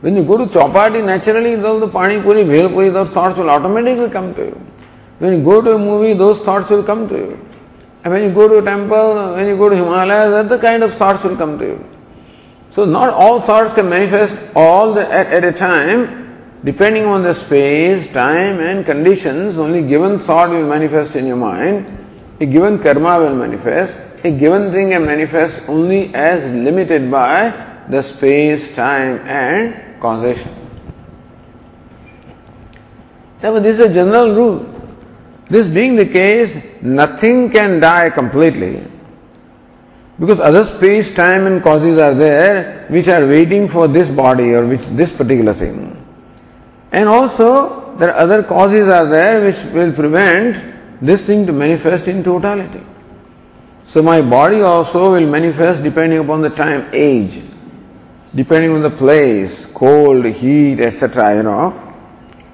[0.00, 3.48] When you go to Chowpatty, naturally all the Pani Puri, Bhel Puri, those thoughts will
[3.48, 4.60] automatically come to you.
[5.18, 7.48] When you go to a movie, those thoughts will come to you.
[8.02, 10.94] And when you go to a temple, when you go to Himalayas, other kind of
[10.94, 11.84] thoughts will come to you.
[12.72, 17.32] So not all thoughts can manifest all the, at, at a time, depending on the
[17.32, 21.86] space, time and conditions, only given thought will manifest in your mind,
[22.40, 23.94] a given karma will manifest,
[24.24, 27.50] a given thing can manifest only as limited by
[27.90, 30.48] the space, time and causation.
[33.42, 34.70] Therefore, this is a general rule.
[35.50, 38.82] This being the case, nothing can die completely.
[40.18, 44.66] Because other space, time, and causes are there which are waiting for this body or
[44.66, 46.02] which this particular thing.
[46.92, 52.08] And also, there are other causes are there which will prevent this thing to manifest
[52.08, 52.80] in totality.
[53.94, 57.40] So, my body also will manifest depending upon the time, age
[58.34, 61.94] depending on the place, cold, heat, etc., you know,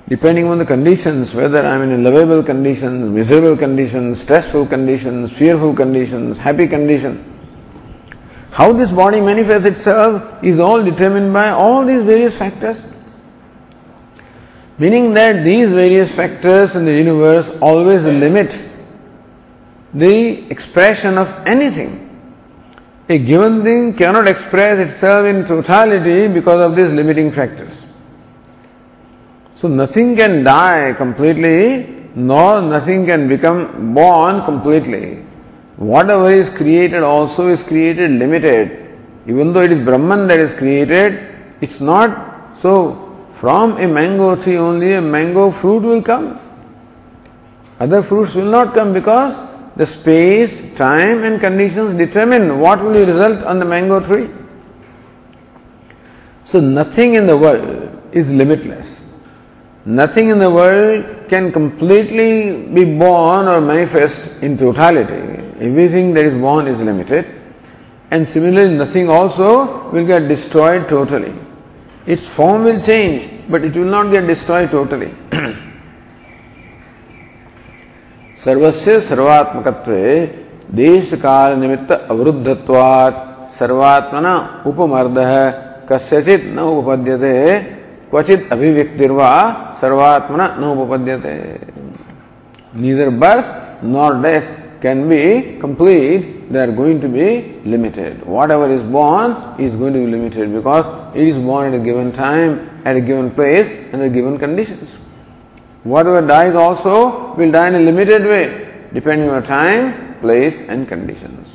[0.07, 5.75] depending on the conditions, whether I'm in a lovable conditions, miserable conditions, stressful conditions, fearful
[5.75, 7.27] conditions, happy conditions.
[8.51, 12.83] How this body manifests itself is all determined by all these various factors.
[14.77, 18.70] Meaning that these various factors in the universe always limit
[19.93, 22.07] the expression of anything.
[23.09, 27.85] A given thing cannot express itself in totality because of these limiting factors.
[29.61, 35.25] So nothing can die completely, nor nothing can become born completely.
[35.77, 38.97] Whatever is created also is created limited.
[39.27, 41.27] Even though it is Brahman that is created,
[41.61, 43.07] it's not so.
[43.41, 46.39] From a mango tree only a mango fruit will come.
[47.81, 49.50] Other fruits will not come because
[49.81, 54.29] the space, time, and conditions determine what will result on the mango tree.
[56.51, 58.89] So, nothing in the world is limitless.
[59.87, 65.23] Nothing in the world can completely be born or manifest in totality.
[65.69, 67.25] Everything that is born is limited.
[68.11, 71.33] And similarly, nothing also will get destroyed totally.
[72.05, 75.15] Its form will change, but it will not get destroyed totally.
[78.45, 80.05] सर्वस्य सर्वात्मकत्वे
[80.77, 83.19] देश काल निमित्त अवरुद्धत्वात्
[83.59, 84.35] सर्वात्मना
[84.71, 85.33] उपमर्दः
[85.91, 87.35] कस्यचित् न उपपद्यते
[88.11, 89.31] क्वचित् अभिव्यक्तिर्वा
[89.81, 91.37] सर्वात्मना न उपपद्यते
[92.73, 94.49] neither birth nor death
[94.81, 99.99] can be complete they are going to be limited whatever is born is going to
[99.99, 100.87] be limited because
[101.17, 102.53] it is born at a given time
[102.85, 104.89] at a given place under given conditions
[105.84, 111.48] Whatever dies also will die in a limited way, depending on time, place, and conditions.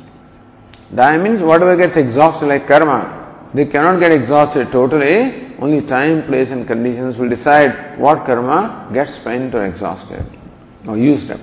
[0.93, 3.49] Die means whatever gets exhausted like karma.
[3.53, 9.15] They cannot get exhausted totally, only time, place, and conditions will decide what karma gets
[9.15, 10.25] spent or exhausted
[10.87, 11.39] or used up.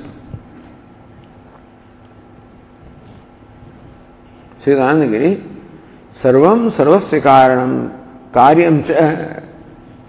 [4.64, 5.30] श्रीदानगिरी
[6.22, 7.72] सर्वम सर्वस्य कारणम
[8.34, 8.90] कार्यम च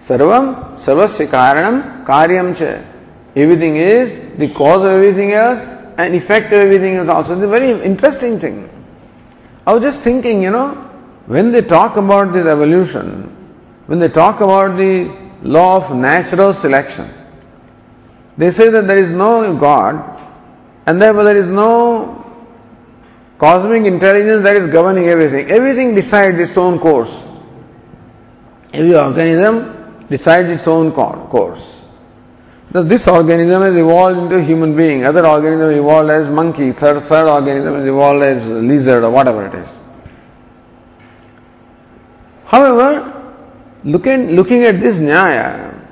[0.08, 0.46] सर्वम
[0.86, 2.83] सर्वस्य कारणम karyam cha.
[3.35, 5.59] Everything is the cause of everything else
[5.97, 7.35] and effect of everything is also.
[7.35, 8.69] the very interesting thing.
[9.67, 10.69] I was just thinking, you know,
[11.25, 13.23] when they talk about this evolution,
[13.87, 17.09] when they talk about the law of natural selection,
[18.37, 20.21] they say that there is no God
[20.85, 22.21] and therefore there is no
[23.37, 25.49] cosmic intelligence that is governing everything.
[25.49, 27.11] Everything decides its own course.
[28.71, 31.74] Every organism decides its own course.
[32.83, 37.29] This organism has evolved into a human being, other organism evolved as monkey, third, third
[37.29, 39.69] organism has evolved as lizard or whatever it is.
[42.43, 43.39] However,
[43.85, 45.87] looking, looking at this nyaya,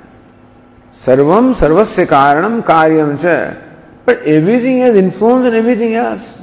[0.92, 3.58] sarvam sarvasya karanam karyam cha,
[4.04, 6.38] but everything has influence on everything else.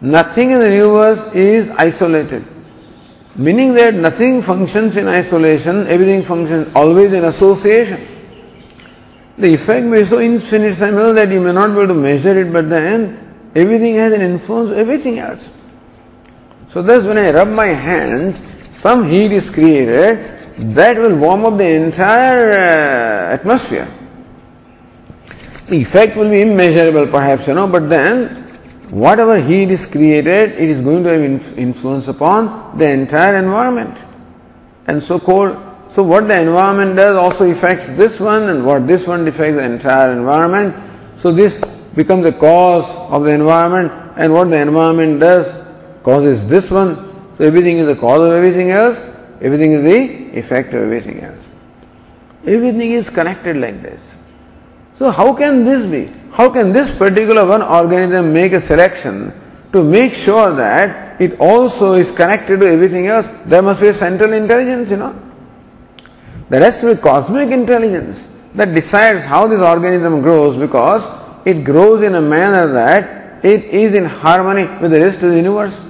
[0.00, 2.46] Nothing in the universe is isolated.
[3.36, 8.09] Meaning that nothing functions in isolation, everything functions always in association.
[9.40, 12.52] The effect may be so infinitesimal that you may not be able to measure it,
[12.52, 15.48] but then everything has an influence everything else.
[16.74, 18.34] So thus when I rub my hand,
[18.74, 20.18] some heat is created
[20.74, 23.88] that will warm up the entire uh, atmosphere.
[25.68, 28.28] The effect will be immeasurable perhaps, you know, but then
[28.90, 33.96] whatever heat is created, it is going to have influence upon the entire environment.
[34.86, 35.56] And so cold,
[35.94, 39.64] so what the environment does also affects this one, and what this one affects the
[39.64, 40.74] entire environment.
[41.20, 41.60] So this
[41.94, 45.46] becomes the cause of the environment, and what the environment does
[46.02, 46.96] causes this one.
[47.36, 48.98] So everything is the cause of everything else,
[49.40, 51.38] everything is the effect of everything else.
[52.46, 54.00] Everything is connected like this.
[54.98, 56.12] So how can this be?
[56.32, 59.32] How can this particular one organism make a selection
[59.72, 63.26] to make sure that it also is connected to everything else?
[63.46, 65.29] There must be a central intelligence, you know.
[66.50, 68.18] There has to be cosmic intelligence
[68.56, 71.02] that decides how this organism grows because
[71.46, 75.36] it grows in a manner that it is in harmony with the rest of the
[75.36, 75.80] universe.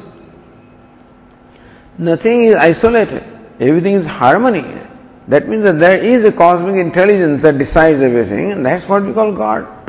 [1.96, 3.24] Nothing is isolated.
[3.58, 4.82] Everything is harmony.
[5.28, 9.14] That means that there is a cosmic intelligence that decides everything, and that's what we
[9.14, 9.66] call God.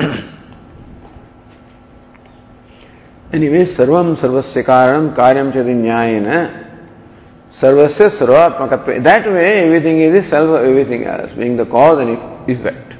[3.32, 6.71] anyway, sarvam sarvasya karanam karyam chadi nyayena
[7.61, 9.03] sarvasya sarvatmakatva.
[9.03, 12.17] That way, everything is the self of everything else, being the cause and
[12.49, 12.93] effect.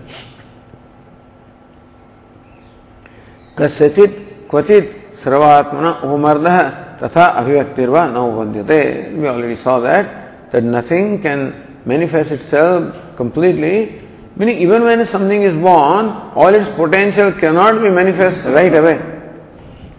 [3.58, 4.18] कस्यचित्
[4.50, 4.90] क्वचित्
[5.24, 6.60] सर्वात्मना उपमर्दः
[7.02, 14.02] तथा अभिव्यक्तिर्वा न उपद्यते we already saw that that nothing can manifests itself completely,
[14.36, 19.00] meaning even when something is born, all its potential cannot be manifest right away.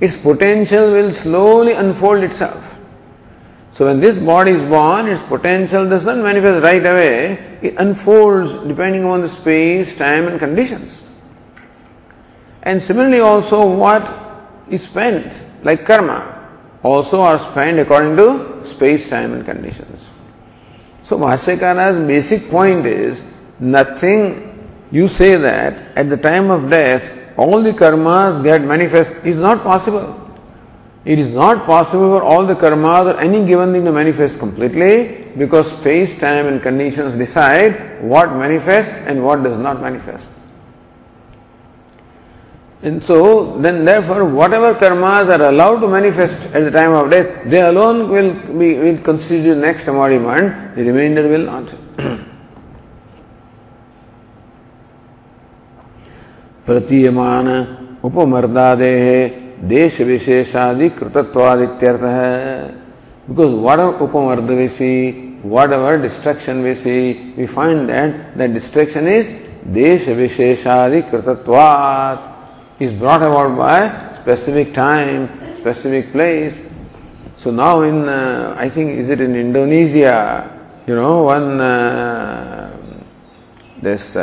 [0.01, 2.62] Its potential will slowly unfold itself.
[3.76, 8.67] So when this body is born, its potential does not manifest right away, it unfolds
[8.67, 11.01] depending on the space, time and conditions.
[12.61, 14.03] And similarly also what
[14.69, 16.49] is spent, like karma,
[16.84, 19.99] also are spent according to space, time and conditions.
[21.07, 23.21] So Bhashyakara's basic point is
[23.59, 24.49] nothing
[24.91, 29.63] you say that at the time of death all the karmas get manifest is not
[29.63, 30.22] possible.
[31.05, 35.32] It is not possible for all the karmas or any given thing to manifest completely
[35.38, 40.26] because space, time and conditions decide what manifests and what does not manifest.
[42.82, 47.49] And so, then therefore, whatever karmas are allowed to manifest at the time of death,
[47.49, 51.74] they alone will be will constitute the next embodiment, the remainder will not.
[56.68, 57.46] प्रतीयमान
[58.05, 58.94] उपमर्दादे
[59.70, 62.34] देश विशेषादि कृतत्वादित्यर्थ है
[63.28, 64.93] because word उपवर्द way see
[65.45, 66.99] word our destruction we see
[67.38, 69.28] we find that the destruction is
[69.74, 73.88] देश विशेषादि कृतत्वात is brought about by
[74.22, 75.26] specific time
[75.60, 76.60] specific place
[77.43, 80.16] so now in I think is it in Indonesia
[80.89, 81.47] you know one
[83.84, 84.16] this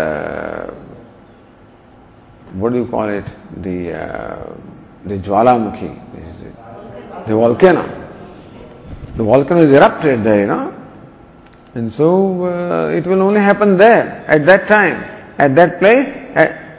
[2.61, 3.29] what you call it
[3.67, 3.79] the
[5.05, 7.99] the Jwalamukhi, the volcano.
[9.17, 10.75] The volcano is erupted there, you know.
[11.75, 15.21] And so uh, it will only happen there at that time.
[15.41, 16.07] at that place.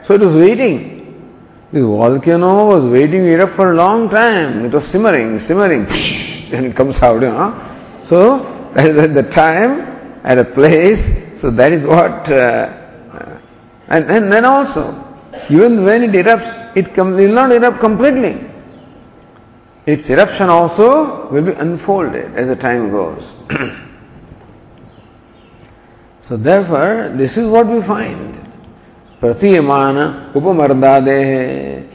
[0.06, 1.00] So it was waiting.
[1.72, 4.64] The volcano was waiting erupt for a long time.
[4.64, 5.86] It was simmering, simmering,
[6.52, 7.50] and it comes out, you know.
[8.06, 11.40] So that is at the time, at a place.
[11.40, 12.30] So that is what.
[12.30, 12.78] Uh,
[13.88, 14.84] and, and then also,
[15.50, 18.48] even when it erupts, it, com- will not erupt completely.
[19.84, 23.24] Its eruption also will be unfolded as the time goes.
[26.28, 28.38] so therefore, this is what we find.
[29.20, 31.88] Pratiyamana upamardade.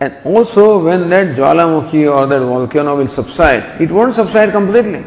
[0.00, 5.04] And also when that Jwalamukhi or that volcano will subside, it won't subside completely.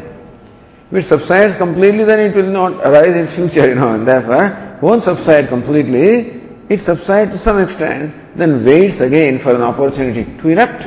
[0.90, 4.78] If it subsides completely, then it will not arise in future, you know, and therefore
[4.80, 6.43] won't subside completely.
[6.68, 10.82] It subsides to some extent, then waits again for an opportunity to erupt.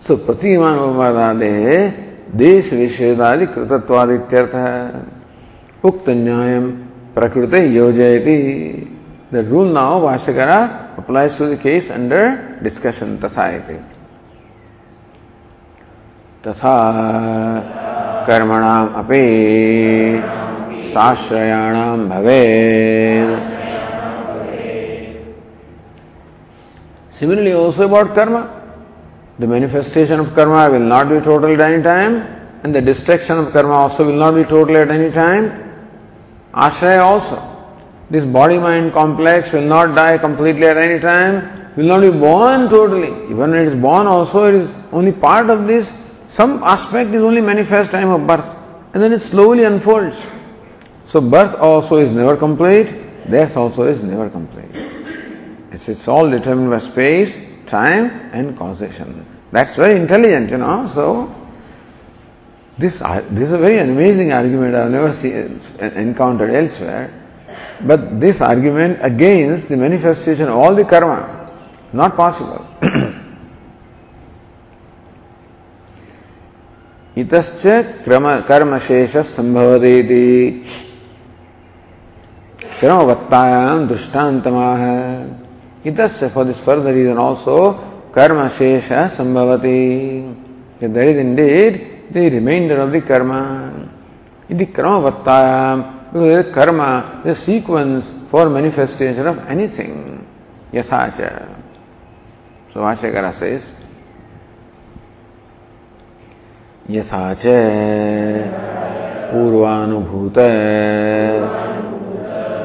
[0.00, 4.54] so Pratiyamana upamardade देश विषेदादि कृतत्वादित्यर्थ
[5.86, 6.64] उक्त न्यायम
[7.14, 8.90] Prakriti yojayati.
[9.30, 13.62] The rule now, Vashakara, applies to the case under discussion, tatha
[16.44, 16.76] तथा
[18.26, 19.20] कर्मणाम अपि
[20.92, 22.40] साश्रयाणाम भवे
[27.16, 28.36] similarly also about karma
[29.40, 32.16] the manifestation of karma will not be total at any time
[32.64, 35.48] and the destruction of karma also will not be total at any time
[36.64, 37.42] आश्रय also
[38.12, 41.40] this body mind complex will not die completely at any time
[41.76, 45.60] will not be born totally even it is born also it is only part of
[45.66, 45.88] this
[46.36, 50.22] some aspect is only manifest time of birth and then it slowly unfolds
[51.07, 52.87] So birth also is never complete,
[53.29, 54.69] death also is never complete.
[55.71, 57.33] It's, it's all determined by space,
[57.65, 59.25] time, and causation.
[59.51, 60.91] That's very intelligent, you know.
[60.93, 61.35] So
[62.77, 67.13] this, this is a very amazing argument I've never seen, encountered elsewhere.
[67.81, 71.49] But this argument against the manifestation of all the karma,
[71.93, 72.65] not possible.
[77.17, 77.63] इतश्च
[78.03, 79.15] क्रम कर्मशेष
[82.84, 85.40] Shravavattayam dushtantamaha.
[85.86, 87.72] Itasya, for this further reason also,
[88.12, 90.80] karma shesha sambhavati.
[90.80, 93.88] That there is indeed the remainder of the karma.
[94.50, 100.26] Iti karmavattayam, because there is karma, the sequence for manifestation of anything.
[100.70, 101.48] Yathacha.
[102.74, 103.62] So Vashikara says,
[106.86, 107.44] यथा च
[109.32, 110.38] पूर्वानुभूत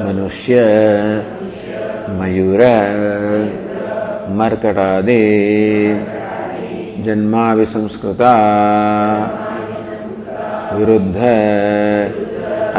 [0.01, 0.55] मनुष्य
[2.19, 2.61] मयूर
[4.39, 5.23] मर्कटादि
[7.05, 8.31] जन्माविसंस्कृता
[10.75, 11.19] विरुद्ध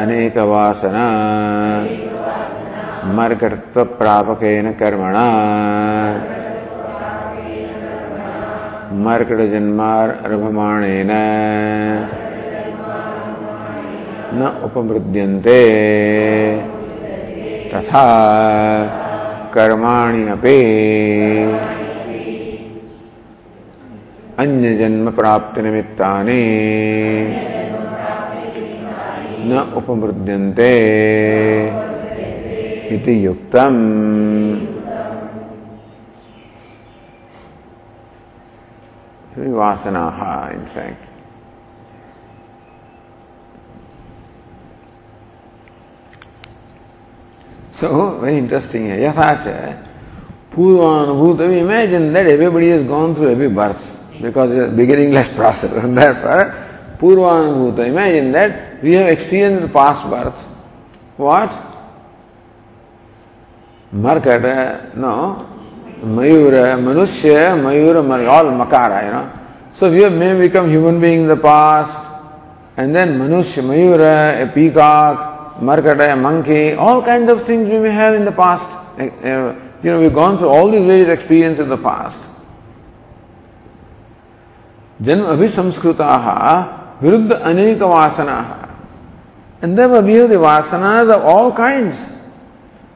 [0.00, 1.06] अनेकवासना
[3.18, 5.26] मर्कटत्वप्रापकेन कर्मणा
[9.04, 11.12] मर्कटजन्मारभमाणेन
[14.40, 15.60] न उपमृद्यन्ते।
[17.74, 18.04] तथा
[19.54, 20.62] कर्माणि अपि।
[24.38, 26.22] अन्य जन्म प्राप्ति निमित्ता
[29.42, 30.72] न उपमृद्यन्ते
[32.94, 33.80] इति युक्तम्।
[39.38, 40.20] वासनाः
[40.54, 41.09] in
[47.80, 49.10] So, very interesting here.
[49.10, 49.88] Yathacha,
[50.52, 53.80] Purvanubhuta, imagine that everybody has gone through every birth
[54.20, 55.72] because it's a beginningless process.
[55.82, 60.34] And therefore, Purvanubhuta, imagine that we have experienced past birth.
[61.16, 61.50] What?
[63.94, 65.48] Markata, no,
[66.02, 69.32] Mayura, Manushya, Mayura, all Makara, you know.
[69.78, 71.96] So we have may become human being in the past,
[72.76, 75.29] and then Manushya, Mayura, a peacock,
[75.59, 78.65] Markata, a monkey, all kinds of things we may have in the past.
[78.99, 82.19] Uh, you know, we've gone through all these various experiences in the past.
[85.03, 86.09] जन्म अभिसंस्कृता
[87.01, 88.65] विरुद्ध अनेक वासना
[89.61, 91.97] And therefore we have the vasanas of all kinds.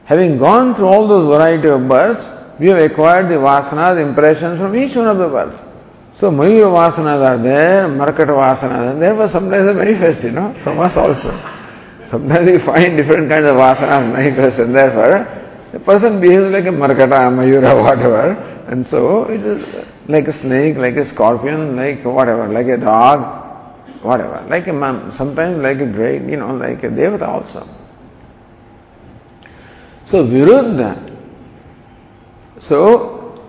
[0.04, 2.24] Having gone through all those variety of births,
[2.58, 5.58] we have acquired the vasanas, impressions from each one of the births.
[6.18, 10.54] So Mayura vasanas are there, Markata vasanas are there, but sometimes they manifest, you know,
[10.62, 11.53] from us also.
[12.07, 15.27] Sometimes we find different kinds of vasanas manifest and therefore
[15.71, 18.31] the person behaves like a Markata, Mayura, whatever.
[18.67, 24.03] And so it is like a snake, like a scorpion, like whatever, like a dog,
[24.03, 27.67] whatever, like a man, sometimes like a great, you know, like a devata also.
[30.09, 31.11] So viruddha.
[32.61, 33.41] So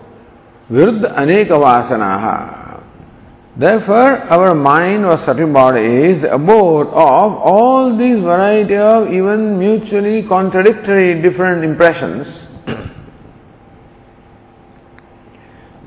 [0.70, 2.65] viruddha aneka vasanaha.
[3.56, 9.58] Therefore, our mind or subtle body is the abode of all these variety of even
[9.58, 12.40] mutually contradictory different impressions.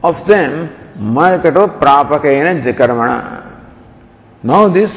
[0.04, 3.62] of them, markato prapakena jakarmana.
[4.44, 4.92] Now this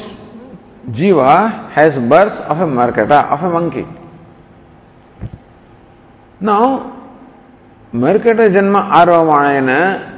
[0.91, 3.87] jiva has birth of a markata, of a monkey.
[6.41, 6.97] Now,
[7.93, 10.12] markata janma arvamanena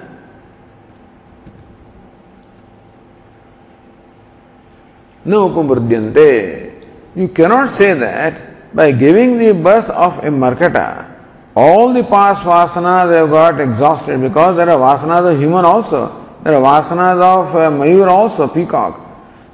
[5.25, 6.85] no upamrudyante.
[7.17, 11.11] You cannot say that by giving the birth of a markata,
[11.57, 16.27] all the past vasanas have got exhausted because there are vasanas of human also.
[16.43, 19.01] There are vasanas of uh, mayur also, peacock.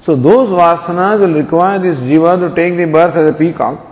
[0.03, 3.87] So those vasanas will require this jiva to take the birth as a peacock.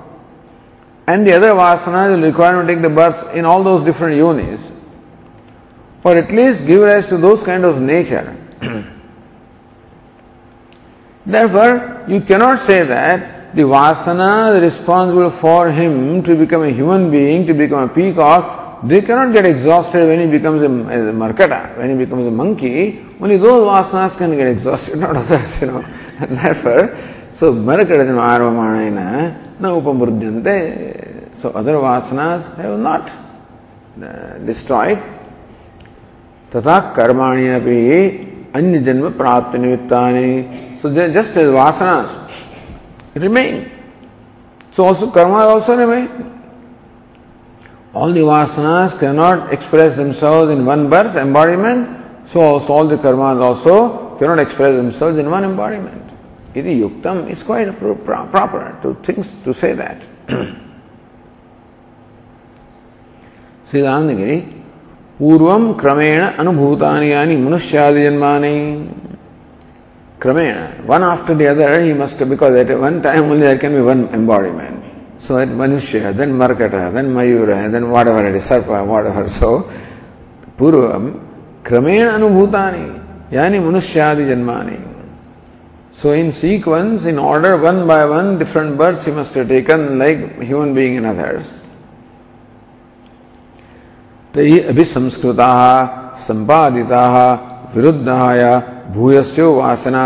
[1.07, 4.61] And the other vasanas will require to take the birth in all those different yonis.
[6.03, 8.35] Or at least give rise to those kind of nature.
[11.29, 11.73] Therefore,
[12.09, 13.19] you cannot say that
[13.55, 18.45] the vasana is responsible for him to become a human being, to become a peacock.
[18.83, 23.05] They cannot get exhausted when he becomes a, a markata, when he becomes a monkey.
[23.21, 25.83] Only those vasanas can get exhausted, not others, you know.
[26.41, 26.85] Therefore,
[27.41, 29.01] so ಮರಕಡಜನ ಆರೋಮಾಣೇನ
[29.63, 30.55] ನ ಉಪಮೃದ್ಯಂತೆ
[31.41, 33.11] so other vasanas have not
[34.49, 35.03] destroyed
[36.53, 37.79] ತಥಾ ಕರ್ಮಾಣಿ ಅಪಿ
[38.56, 40.30] अन्य जन्म प्राप्त निमित्तानि
[40.82, 42.10] so just as vasanas
[43.16, 43.72] remain
[44.72, 46.08] so also karma also remain
[47.94, 51.88] all the vasanas cannot express themselves in one birth embodiment
[52.32, 56.04] so also all the karmas also cannot express themselves in one embodiment
[56.54, 57.72] iti yuktam is quite
[58.06, 59.98] proper to things to say that
[63.72, 64.38] Siddhanagiri
[65.19, 68.55] पूर्वम क्रमेण अनुभूतानि यानी मनुष्यादि जन्मानि
[70.23, 70.57] क्रमेण
[70.91, 74.09] one after the other he must because at one time only there can be one
[74.15, 74.77] embodiment
[75.27, 79.29] so at मनुष्य then मर्कट then Mayur then whatever it is सर्प व्हाट एवर
[79.39, 79.57] सो
[80.59, 81.11] पूर्वम
[81.69, 82.87] क्रमेण अनुभूतानि
[83.37, 84.79] यानी मनुष्यादि जन्मानि
[86.05, 90.73] in sequence, in order, one by one, different births he must have taken like human
[90.73, 91.45] being and others.
[94.35, 95.51] तई अभी संस्कृता
[96.29, 97.05] संपादिता
[97.75, 98.53] विरुद्ध या
[98.95, 100.05] भूयस्यो वासना।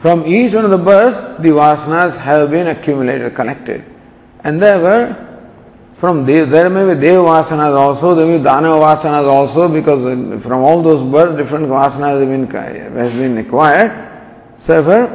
[0.00, 3.82] From each on of the birth the vasanas have been accumulated connected
[4.46, 5.04] and they were
[6.00, 10.06] from Dev there में way deva vasanas also devi danava vasanas also because
[10.46, 13.90] from all those birth different vasanas been has been acquired
[14.66, 15.08] so फिर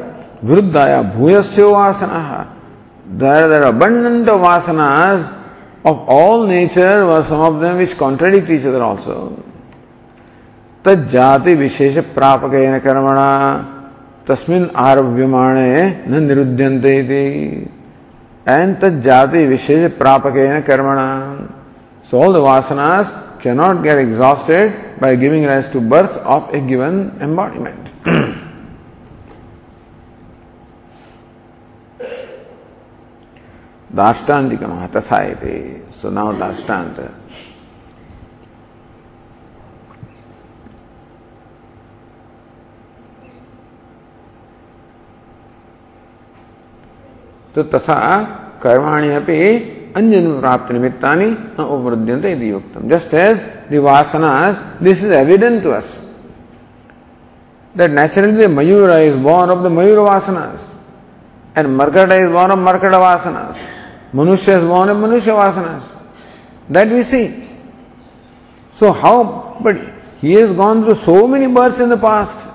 [0.44, 2.22] विरुद्ध आया भूयस्य वासना
[3.20, 5.20] there there abundant vasanas
[5.90, 9.16] of all nature were some of them which contradict each other also.
[10.86, 13.30] तज्जाति विशेष प्रापकेन कर्मणा
[14.28, 15.72] तस्मिन् आरभ्यमाणे
[16.12, 17.26] न निरुद्यन्ते इति
[18.54, 21.08] and तज्जाति विशेष प्रापकेन कर्मणा
[22.10, 27.18] so all the vasanas cannot get exhausted by giving rise to birth of a given
[27.20, 28.46] embodiment
[33.97, 35.57] दाष्टान्तिकमः तथा इति
[36.03, 37.01] सो नाउ दाष्टान्त
[47.55, 47.99] तो तथा
[48.63, 49.39] कर्माणि अपि
[49.97, 51.27] अन्यन प्राप्त निमित्तानि
[51.59, 53.37] न उपरुद्यन्ते इति उक्तम् just as
[53.73, 55.99] the वासनास this is evident to us
[57.75, 60.61] that naturally the mayura is born of the mayura vasanas
[61.57, 63.57] and markata is born of markata vasanas
[64.14, 65.84] Manushya is born of Manushya vasanas.
[66.70, 67.48] That we see.
[68.78, 69.78] So how, but
[70.22, 72.48] he has gone through so many births in the past.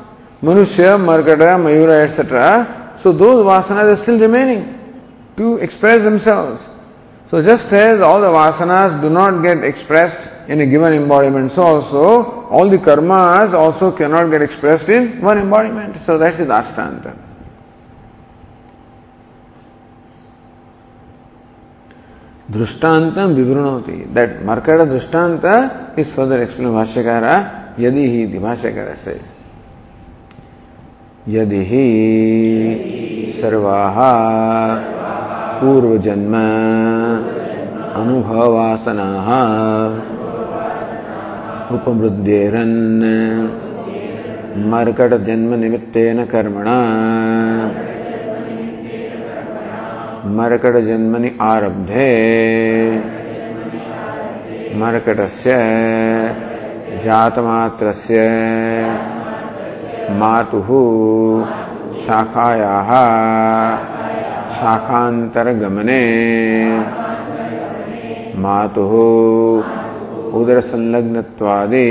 [0.43, 2.99] Manushya, Markata, Mayura, etc.
[3.03, 4.79] So those vasanas are still remaining
[5.37, 6.63] to express themselves.
[7.31, 11.63] So just as all the vasanas do not get expressed in a given embodiment, so
[11.63, 16.01] also all the karmas also cannot get expressed in one embodiment.
[16.05, 17.32] So that's the Dashtanta.
[22.51, 25.45] दृष्टांत विवृणोति। That मर्कट दृष्टांत
[25.99, 27.25] is further explain भाष्यकार,
[27.83, 29.21] यदि ही भाष्यकार से।
[31.29, 31.83] यदि ही
[33.33, 33.99] सर्वाः
[35.61, 36.35] पूर्वजन्म
[38.03, 39.29] अनुभवासनाः
[41.75, 43.03] उपमृद्येरन्।
[44.57, 46.79] मर्कट जन्म निमित्तेन कर्मणा
[50.25, 52.11] मरकट जन्मनि आरब्धे।
[54.77, 55.51] मरकटस्य
[57.05, 58.17] जातमात्रस्य
[60.11, 60.69] मातुः
[61.95, 62.91] शाखायाः
[64.55, 66.03] शाखान्तरगमने।
[68.37, 68.93] मातुः
[70.35, 71.89] उदरसंलग्नत्वादि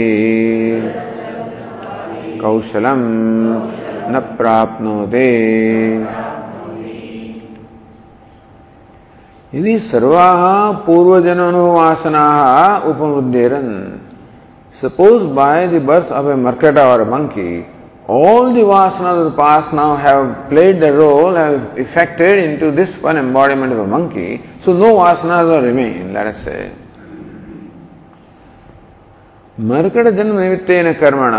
[2.41, 3.01] कौशलं
[4.11, 5.31] न प्राप्नोति।
[9.53, 10.27] यदि सर्वा
[10.85, 13.99] पूर्वजनानुवासनाः upamudderan,
[14.73, 17.65] suppose by the birth of a markata or a monkey,
[18.07, 22.95] all the vasanas of the past now have played the role, have effected into this
[23.01, 26.71] one embodiment of a monkey, so no vasanas will remain, let us say.
[29.69, 31.33] मर्कट जन्म निमित्तेन कर्मण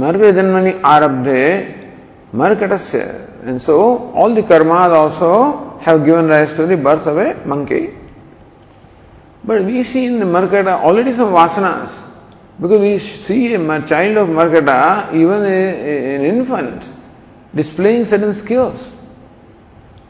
[0.00, 1.44] मर्व जन्मनि आरब्धे
[2.40, 2.98] मर्कटस्य
[3.44, 3.78] and so
[4.22, 5.30] all the karmas also
[5.80, 7.90] have given rise to the birth of a monkey.
[9.44, 12.06] But we see in the Markata already some vasanas.
[12.60, 16.84] Because we see a child of Markata, even a, an infant,
[17.54, 18.80] displaying certain skills.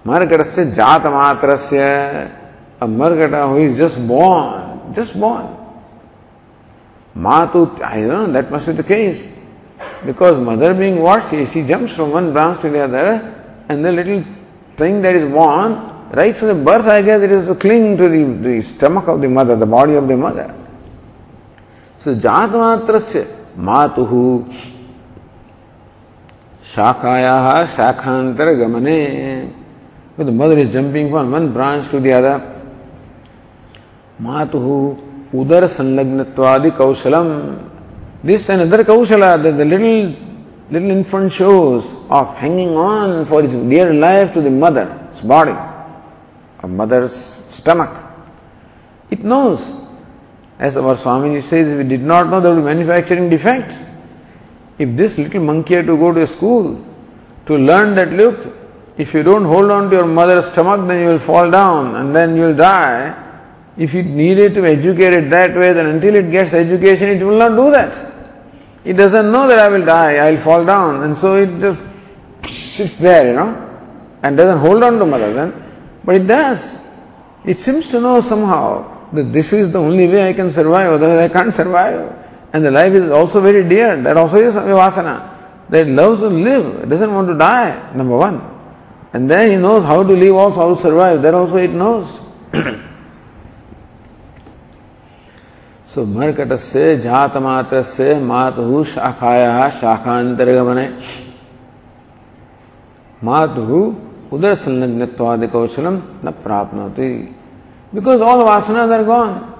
[0.04, 5.56] Markatasya jata matrasya, a Markata who is just born, just born.
[7.14, 9.26] Matu, I don't know, that must be the case.
[10.04, 11.28] Because mother being what?
[11.30, 14.24] She, she jumps from one branch to the other, and the little
[14.78, 18.08] thing that is born, right from the birth, I guess it is to cling to
[18.08, 20.54] the, the stomach of the mother, the body of the mother.
[22.00, 23.28] So, Matuhu
[26.62, 29.52] Shakhayaha Shakhantara Gamane.
[30.16, 32.62] When the mother is jumping from one branch to the other,
[34.20, 37.68] Matuhu Udar Sanlagnatwadi Kaushalam
[38.22, 40.12] this another kaushala that the little
[40.70, 45.56] little infant shows of hanging on for his dear life to the mother's body,
[46.60, 47.14] a mother's
[47.50, 48.04] stomach.
[49.10, 49.60] It knows.
[50.58, 53.72] As our Swamiji says, if we did not know, there be manufacturing defect.
[54.78, 56.84] If this little monkey had to go to school
[57.46, 58.54] to learn that, look,
[58.96, 62.14] if you don't hold on to your mother's stomach, then you will fall down and
[62.14, 63.24] then you will die.
[63.76, 67.38] If it needed to educate it that way, then until it gets education, it will
[67.38, 68.12] not do that.
[68.84, 71.80] It doesn't know that I will die, I will fall down, and so it just
[72.78, 73.50] sits there, you know,
[74.22, 75.50] and doesn't hold on to then.
[76.04, 76.60] But it does.
[77.44, 81.30] It seems to know somehow that this is the only way I can survive, otherwise
[81.30, 82.14] I can't survive.
[82.52, 84.00] And the life is also very dear.
[84.02, 85.34] That also is a vasana.
[85.68, 88.40] That loves to live, it doesn't want to die, number one.
[89.12, 91.22] And then he knows how to live also, how to survive.
[91.22, 92.06] That also it knows.
[95.90, 101.27] So Markatase Jatamatrase Matuhu Shakhaya Shakhantargamane
[103.22, 103.94] Matuhu
[104.30, 107.32] Udar Sanlagnatwadi Kaushalam Na Prapnati.
[107.92, 109.54] Because all vasanas are gone.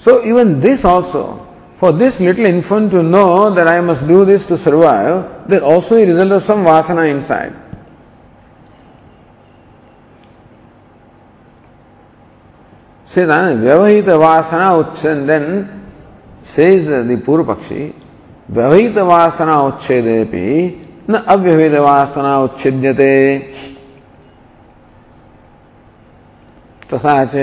[0.00, 1.46] So even this also,
[1.78, 5.96] for this little infant to know that I must do this to survive, there also
[5.96, 7.54] a result of some vasana inside.
[13.06, 15.92] Says, Vyavahita Vasana Uchchen, then
[16.42, 17.94] says the Purvapakshi,
[18.50, 22.92] Vyavahita Vasana Uchchedepi, न अव्यवेद वासना उच्छिद्य
[26.90, 27.34] तथा च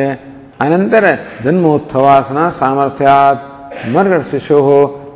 [0.63, 1.05] अनंतर
[1.43, 3.37] जन्मोत्थ वासना सामर्थ्यात
[4.31, 4.59] शिशो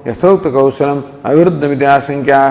[0.07, 2.41] यथोक्त कौशलम अविरुद्ध विद्यासंख्या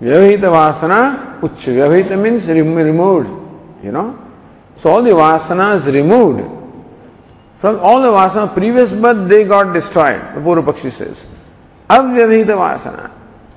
[0.00, 0.98] व्यवहित वासना
[1.44, 3.18] उच्च व्यवहित means remove
[3.84, 4.04] you know
[4.82, 6.38] so all vasana is remove
[7.62, 11.12] from all the vasana previous birth they got destroyed पूर्व पक्षी से
[11.90, 13.08] अव्यवहित वासना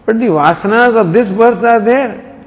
[0.05, 2.45] But the vasanas of this birth are there.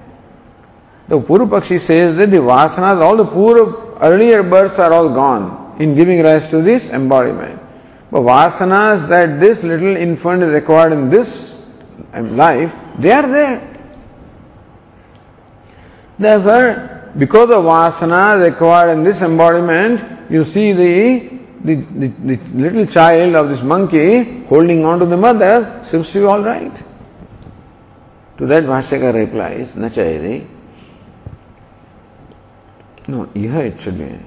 [1.08, 5.94] The Purvapakshi says that the vasanas, all the Pura, earlier births are all gone in
[5.94, 7.60] giving rise to this embodiment.
[8.10, 11.64] But vasanas that this little infant is acquired in this
[12.14, 13.78] life, they are there.
[16.18, 22.86] Therefore, because of vasana acquired in this embodiment, you see the, the, the, the, little
[22.86, 26.72] child of this monkey holding on to the mother seems to be all right.
[28.37, 30.47] To that Bhashyaka replies, Nachayadi.
[33.07, 34.19] No, here it should be.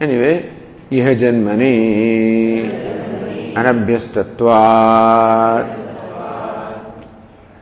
[0.00, 0.50] Anyway,
[0.92, 1.72] यह Germany
[3.56, 5.78] anabhyastatvat.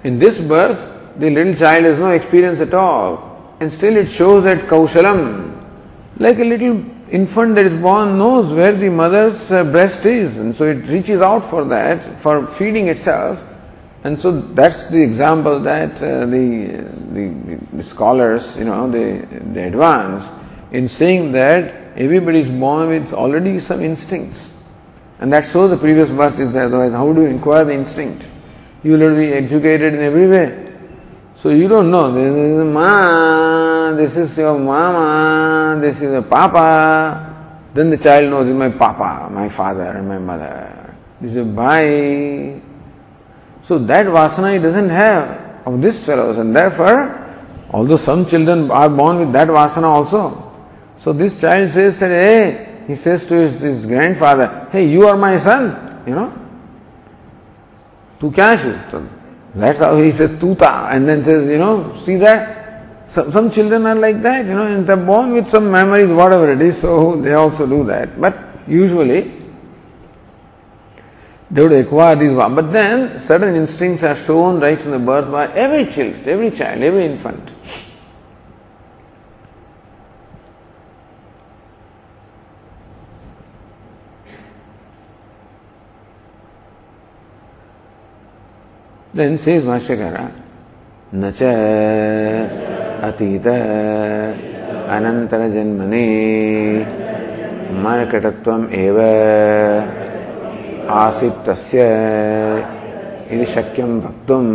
[0.05, 0.79] In this birth,
[1.19, 5.53] the little child has no experience at all, and still it shows that kaushalam,
[6.19, 10.56] like a little infant that is born knows where the mother's uh, breast is, and
[10.56, 13.40] so it reaches out for that, for feeding itself.
[14.04, 19.64] And so that's the example that uh, the, the, the, scholars, you know, they, they
[19.64, 20.24] advance
[20.72, 24.40] in saying that everybody is born with already some instincts.
[25.18, 28.28] And that shows the previous birth is there, otherwise how do you inquire the instinct?
[28.84, 30.74] You will be educated in every way.
[31.40, 37.34] So you don't know, this is ma, this is your mama, this is your papa.
[37.74, 40.96] Then the child knows my papa, my father and my mother.
[41.20, 42.62] This is bhai.
[43.64, 47.22] So that vasana he doesn't have of this fellows and therefore,
[47.72, 50.42] although some children are born with that vasana also.
[51.00, 55.18] So this child says that, hey, he says to his, his grandfather, hey, you are
[55.18, 56.34] my son, you know.
[58.20, 59.08] Tu kya so
[59.54, 62.65] That's how he says tuta and then says, you know, see that?
[63.16, 66.62] Some, children are like that, you know, and they're born with some memories, whatever it
[66.62, 68.20] is, so they also do that.
[68.20, 68.38] But
[68.68, 69.32] usually,
[71.50, 75.48] they would acquire these, but then certain instincts are shown right from the birth by
[75.54, 77.54] every child, every child, every infant.
[89.14, 90.45] Then says Bhashyakara,
[91.22, 91.42] न च
[93.08, 93.48] अतीत
[94.96, 96.08] अनन्तरजन्मनि
[97.84, 99.00] मर्कटत्वम् एव
[101.02, 101.86] आसीत् तस्य
[103.32, 104.52] इति शक्यं वक्तुम्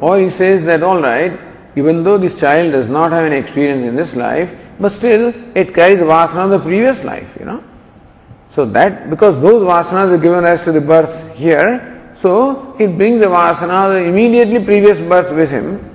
[0.00, 1.38] Or he says that all right,
[1.74, 5.74] even though this child does not have any experience in this life, but still it
[5.74, 7.62] carries vasana of the previous life, you know.
[8.54, 13.20] So that, because those vasanas are given rise to the birth here, so it brings
[13.20, 15.92] the vasana, the immediately previous birth with him.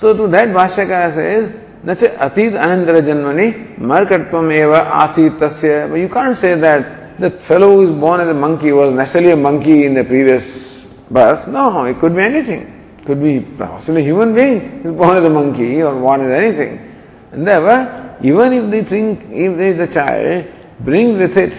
[0.00, 5.88] So to that Bhashyakara says, Nacha atit anantara janmani markatvam eva asitasya.
[5.90, 9.32] But you can't say that the fellow who is born as a monkey was necessarily
[9.32, 11.48] a monkey in the previous birth.
[11.48, 12.96] No, it could be anything.
[12.98, 16.20] It could be possibly a human being who is born as a monkey or born
[16.20, 16.86] as anything.
[17.32, 20.46] And therefore, even if they think, if the child
[20.80, 21.54] brings with it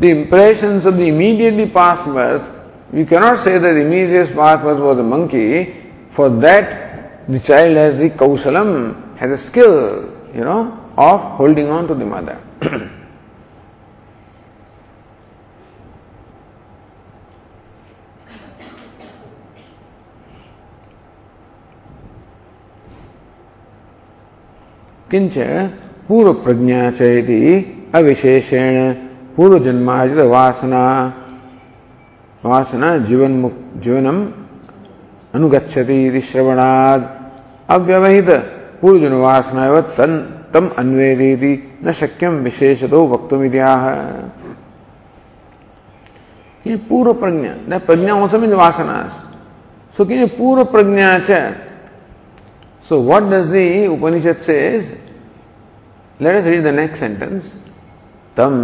[0.00, 2.57] the impressions of the immediately past birth,
[2.91, 5.75] we cannot say that the immediate path was a monkey.
[6.11, 11.87] For that, the child has the kausalam, has a skill, you know, of holding on
[11.87, 12.37] to the mother.
[25.13, 25.33] किंच
[26.07, 27.41] पूर्व प्रज्ञा चेति
[27.95, 28.93] अविशेषेण
[29.35, 30.85] पूर्व जन्माजित वासना
[32.44, 33.32] वासना जीवन
[33.84, 34.18] जीवनम
[35.34, 37.08] अनुगछति श्रवणाद
[37.74, 38.30] अव्यवहित
[38.80, 40.12] पूर्वजन वासना तन
[40.54, 43.84] तम अन्वेदी न शक्यम विशेषतो वक्तुमित्याह
[46.66, 49.12] ये पूर्व प्रज्ञा न प्रज्ञा also means vasanas
[49.94, 51.54] so can you pura prajna cha
[52.88, 54.86] so what does the upanishad says
[56.20, 57.44] let us read the next sentence
[58.36, 58.54] tam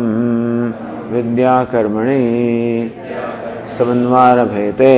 [1.10, 2.22] vidya karmani
[3.77, 4.93] समन्वारभेते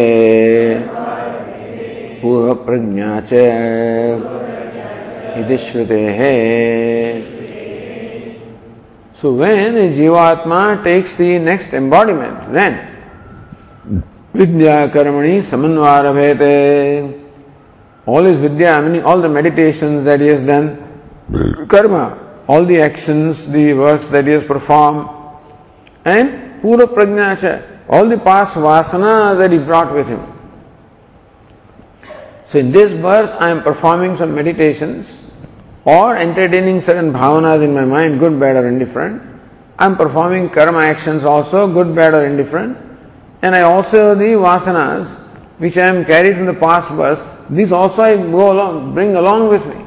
[2.21, 3.34] पूर्व प्रज्ञा च
[5.41, 6.21] इति श्रुतेः
[9.21, 12.73] So when a Jivatma takes the next embodiment, then
[14.34, 17.21] Vidya Karmani Samanvarabhete
[18.05, 22.17] all his Vidya, meaning all the meditations that he has done, karma,
[22.47, 25.07] all the actions, the works that he has performed,
[26.03, 27.38] and Pura Prajna
[27.89, 30.21] all the past vasanas that he brought with him.
[32.47, 35.23] So in this birth I am performing some meditations
[35.86, 39.21] or entertaining certain bhavanas in my mind, good, bad or indifferent.
[39.79, 42.77] I am performing karma actions also, good, bad or indifferent.
[43.41, 45.17] And I also the vasanas
[45.57, 49.49] which I am carried from the past birth, these also I go along, bring along
[49.49, 49.86] with me.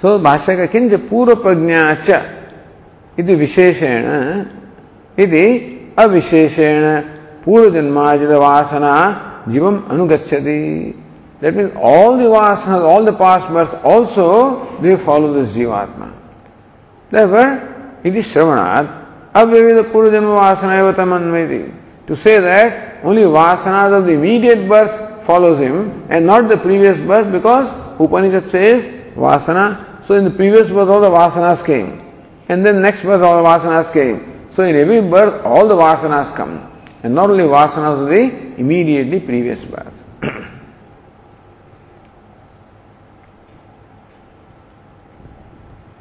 [0.00, 2.22] So भाष्य किंच पूर्व प्रज्ञा च
[3.18, 4.04] इति विशेषेण
[5.24, 5.46] इति
[6.03, 6.83] अविशेषेण
[7.45, 8.93] पूर्व जन्माजित वासना
[9.49, 10.59] जीवम अनुगच्छति।
[11.41, 14.27] That mean all the vasana all the past birth also
[14.81, 16.05] they follow this jivatma
[17.11, 18.87] therefore इति श्रवणात्
[19.37, 21.63] अविविध पूर्व जन्म वासना एव तमन्वयति
[22.07, 25.79] to say that only vasana of the immediate birth follows him
[26.11, 27.67] and not the previous birth because
[28.03, 29.69] Upanishad says vasana
[30.07, 31.87] so in the previous birth of the vasanas came
[32.49, 34.17] and then next birth of the vasanas came
[34.54, 36.70] So in every birth, all the vasanas come,
[37.02, 39.92] and not only vasanas of the immediately previous birth.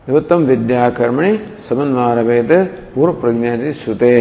[0.08, 1.32] विवत्तम विद्या कर्मणि
[1.68, 2.52] समन्वारवेद
[2.96, 4.12] पूर्व प्रज्ञा श्रुते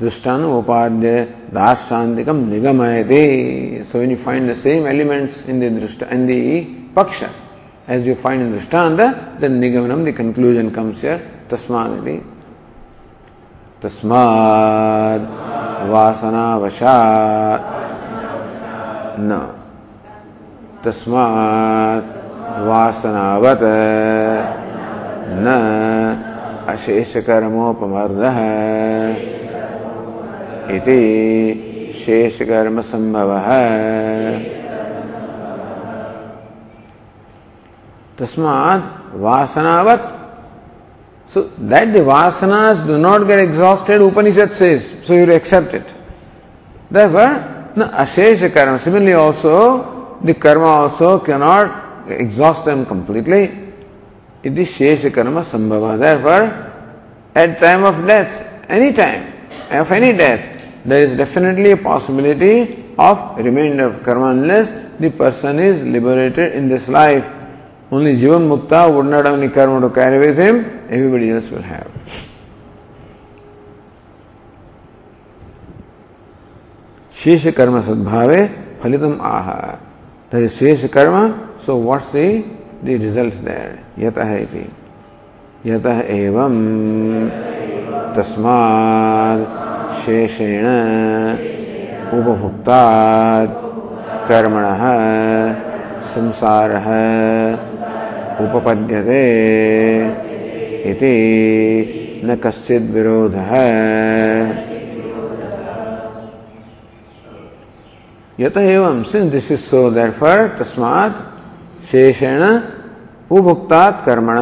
[0.00, 1.14] दृष्टान उपाद्य
[1.54, 3.22] दाशांतिकम निगमयते
[3.90, 6.32] so when you find the same elements in the दृष्ट in the
[6.96, 7.24] पक्ष
[7.88, 12.16] as you find in drishtanta then nigamanam the conclusion comes here tasmaditi
[13.83, 15.21] तस्माद
[15.89, 17.61] वासनावशात।
[19.19, 19.53] न।
[20.85, 22.17] तस्मात्
[22.67, 23.59] वासनावत।
[25.29, 25.47] न।
[26.67, 28.39] अशेषकर्मोपमर्दः।
[30.75, 31.03] इति
[32.05, 33.49] शेषकर्मसम्भवः।
[38.19, 40.12] तस्मात् वासनावत।
[41.33, 45.93] So that the vasanas do not get exhausted, Upanishad says, so you accept it.
[46.91, 53.73] Therefore, the ashesha karma, similarly also, the karma also cannot exhaust them completely.
[54.43, 55.97] It is shesha karma sambhava.
[55.97, 56.71] Therefore,
[57.33, 63.37] at time of death, any time, of any death, there is definitely a possibility of
[63.37, 67.25] remainder of karma unless the person is liberated in this life.
[67.91, 71.67] Only Jivan Mukta would not have any karma to carry with him, everybody else will
[71.73, 71.89] have.
[77.23, 78.39] शेष कर्म सद्भावे
[78.81, 79.49] फलितम आह
[80.31, 81.17] that शेष कर्म
[81.65, 82.27] so what's the
[82.83, 83.73] the results there?
[83.99, 84.65] यतः इति
[85.65, 86.55] यतः एवं
[88.15, 89.45] तस्मात्
[90.01, 90.65] शेषेण
[92.17, 93.55] उपभुक्तात्
[94.29, 94.83] कर्मणः
[96.15, 96.89] संसारः
[98.43, 99.23] उपपद्यते
[100.91, 103.51] इति न कश्चित् विरोधः
[108.39, 111.17] यत एवं since this is so therefore तस्मात्
[111.91, 112.43] शेषेण
[113.31, 114.39] उपभुक्तात् कर्मण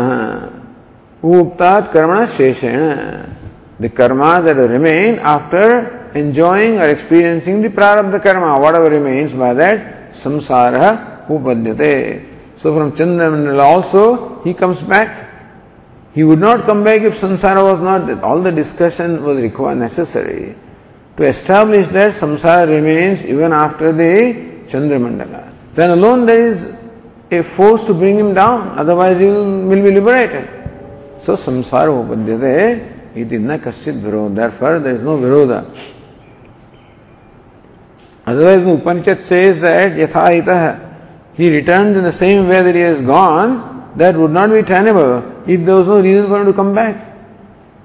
[1.24, 2.80] उपभुक्तात् कर्मण शेषेण
[3.82, 5.68] the karma that remain after
[6.14, 12.28] enjoying or experiencing the prarabdha karma, whatever remains by that samsara upadyate.
[12.62, 15.31] So from Chandramandala also he comes back.
[16.14, 18.24] He would not come back if samsara was not that.
[18.24, 20.56] All the discussion was required necessary
[21.18, 24.34] to establish that samsara remains even after the
[24.68, 25.54] Chandramandala.
[25.74, 26.76] Then alone there is
[27.32, 30.50] a force to bring him down, otherwise he will, be liberated.
[31.24, 34.36] So samsara upadyate iti na kasyid viroda.
[34.36, 35.66] Therefore there is no viroda.
[38.26, 43.02] Otherwise, the Upanishad says that yathahita, he returns in the same way that he has
[43.02, 46.74] gone, that would not be tenable if there was no reason for him to come
[46.74, 47.08] back.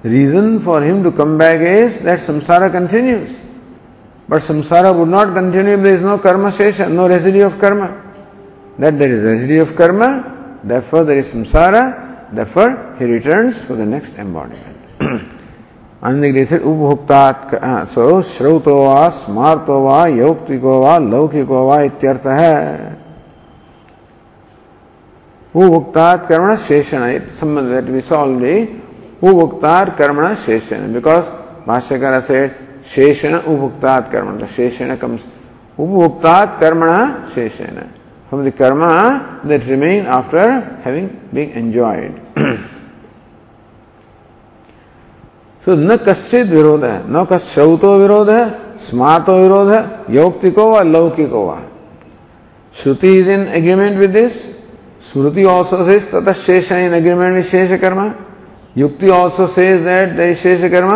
[0.03, 3.35] Reason for him to come back is that samsara continues.
[4.29, 8.03] But samsara would not continue if there is no karma shesha, no residue of karma.
[8.77, 13.85] That there is residue of karma, therefore there is samsara, therefore he returns for the
[13.85, 14.77] next embodiment.
[16.03, 17.21] अननिग्रहित उपभोक्ता
[17.93, 23.06] so श्रौतो वा स्मार्तो वा यौक्तिको वा लौकिको वा इत्यर्थ है
[25.57, 27.15] Ubuktat Karmana Sheshana.
[27.15, 28.79] It's something that we saw already.
[29.21, 30.93] Ubuktat Karmana Sheshana.
[30.93, 31.25] Because
[31.65, 34.39] Bhaskara said Sheshana Ubuktat Karmana.
[34.41, 35.21] The Sheshana comes.
[35.77, 37.89] Ubuktat Karmana Sheshana.
[38.29, 42.13] From the karma that remain after having been enjoyed.
[45.65, 48.43] तो न कश्चित विरोध है न कश्रौतो विरोध है
[48.87, 49.79] स्मार्तो विरोध है
[50.15, 51.57] यौक्तिको व लौकिको व
[52.83, 54.33] Shruti is in agreement with this
[55.16, 58.12] Smriti also says तथा शेष इन एग्रीमेंट विद शेष कर्म
[58.78, 60.94] युक्ति also says that there is शेष कर्म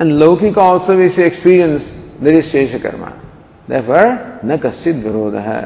[0.00, 1.92] एंड लौकिक ऑल्सो विस एक्सपीरियंस
[2.22, 3.06] देर इज शेष कर्म
[3.68, 4.06] Therefore,
[4.44, 5.60] न कश्चित विरोध है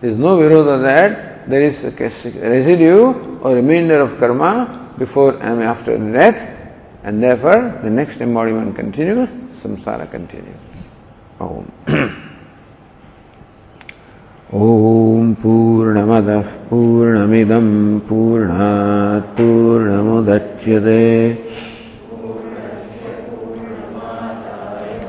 [0.00, 3.12] There is no viroda that there is a residue
[3.42, 6.40] or remainder of karma before and after death
[7.04, 9.28] And therefore, the next embodiment continues,
[9.60, 10.56] samsara continues.
[11.40, 12.25] Om.
[14.53, 21.37] ॐ पूर्णमदः पूर्णमिदं पूर्णात् पूर्णमुदच्यते।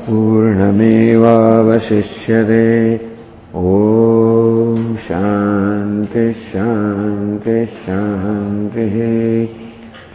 [0.07, 3.01] पूर्णमेवावशिष्यते।
[3.55, 8.97] ॐ शान्तिः शान्तिः शान्तिः।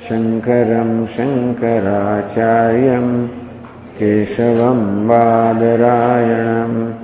[0.09, 3.29] शङ्करं शङ्कराचार्यं
[3.99, 7.04] केशवं बादरायणम्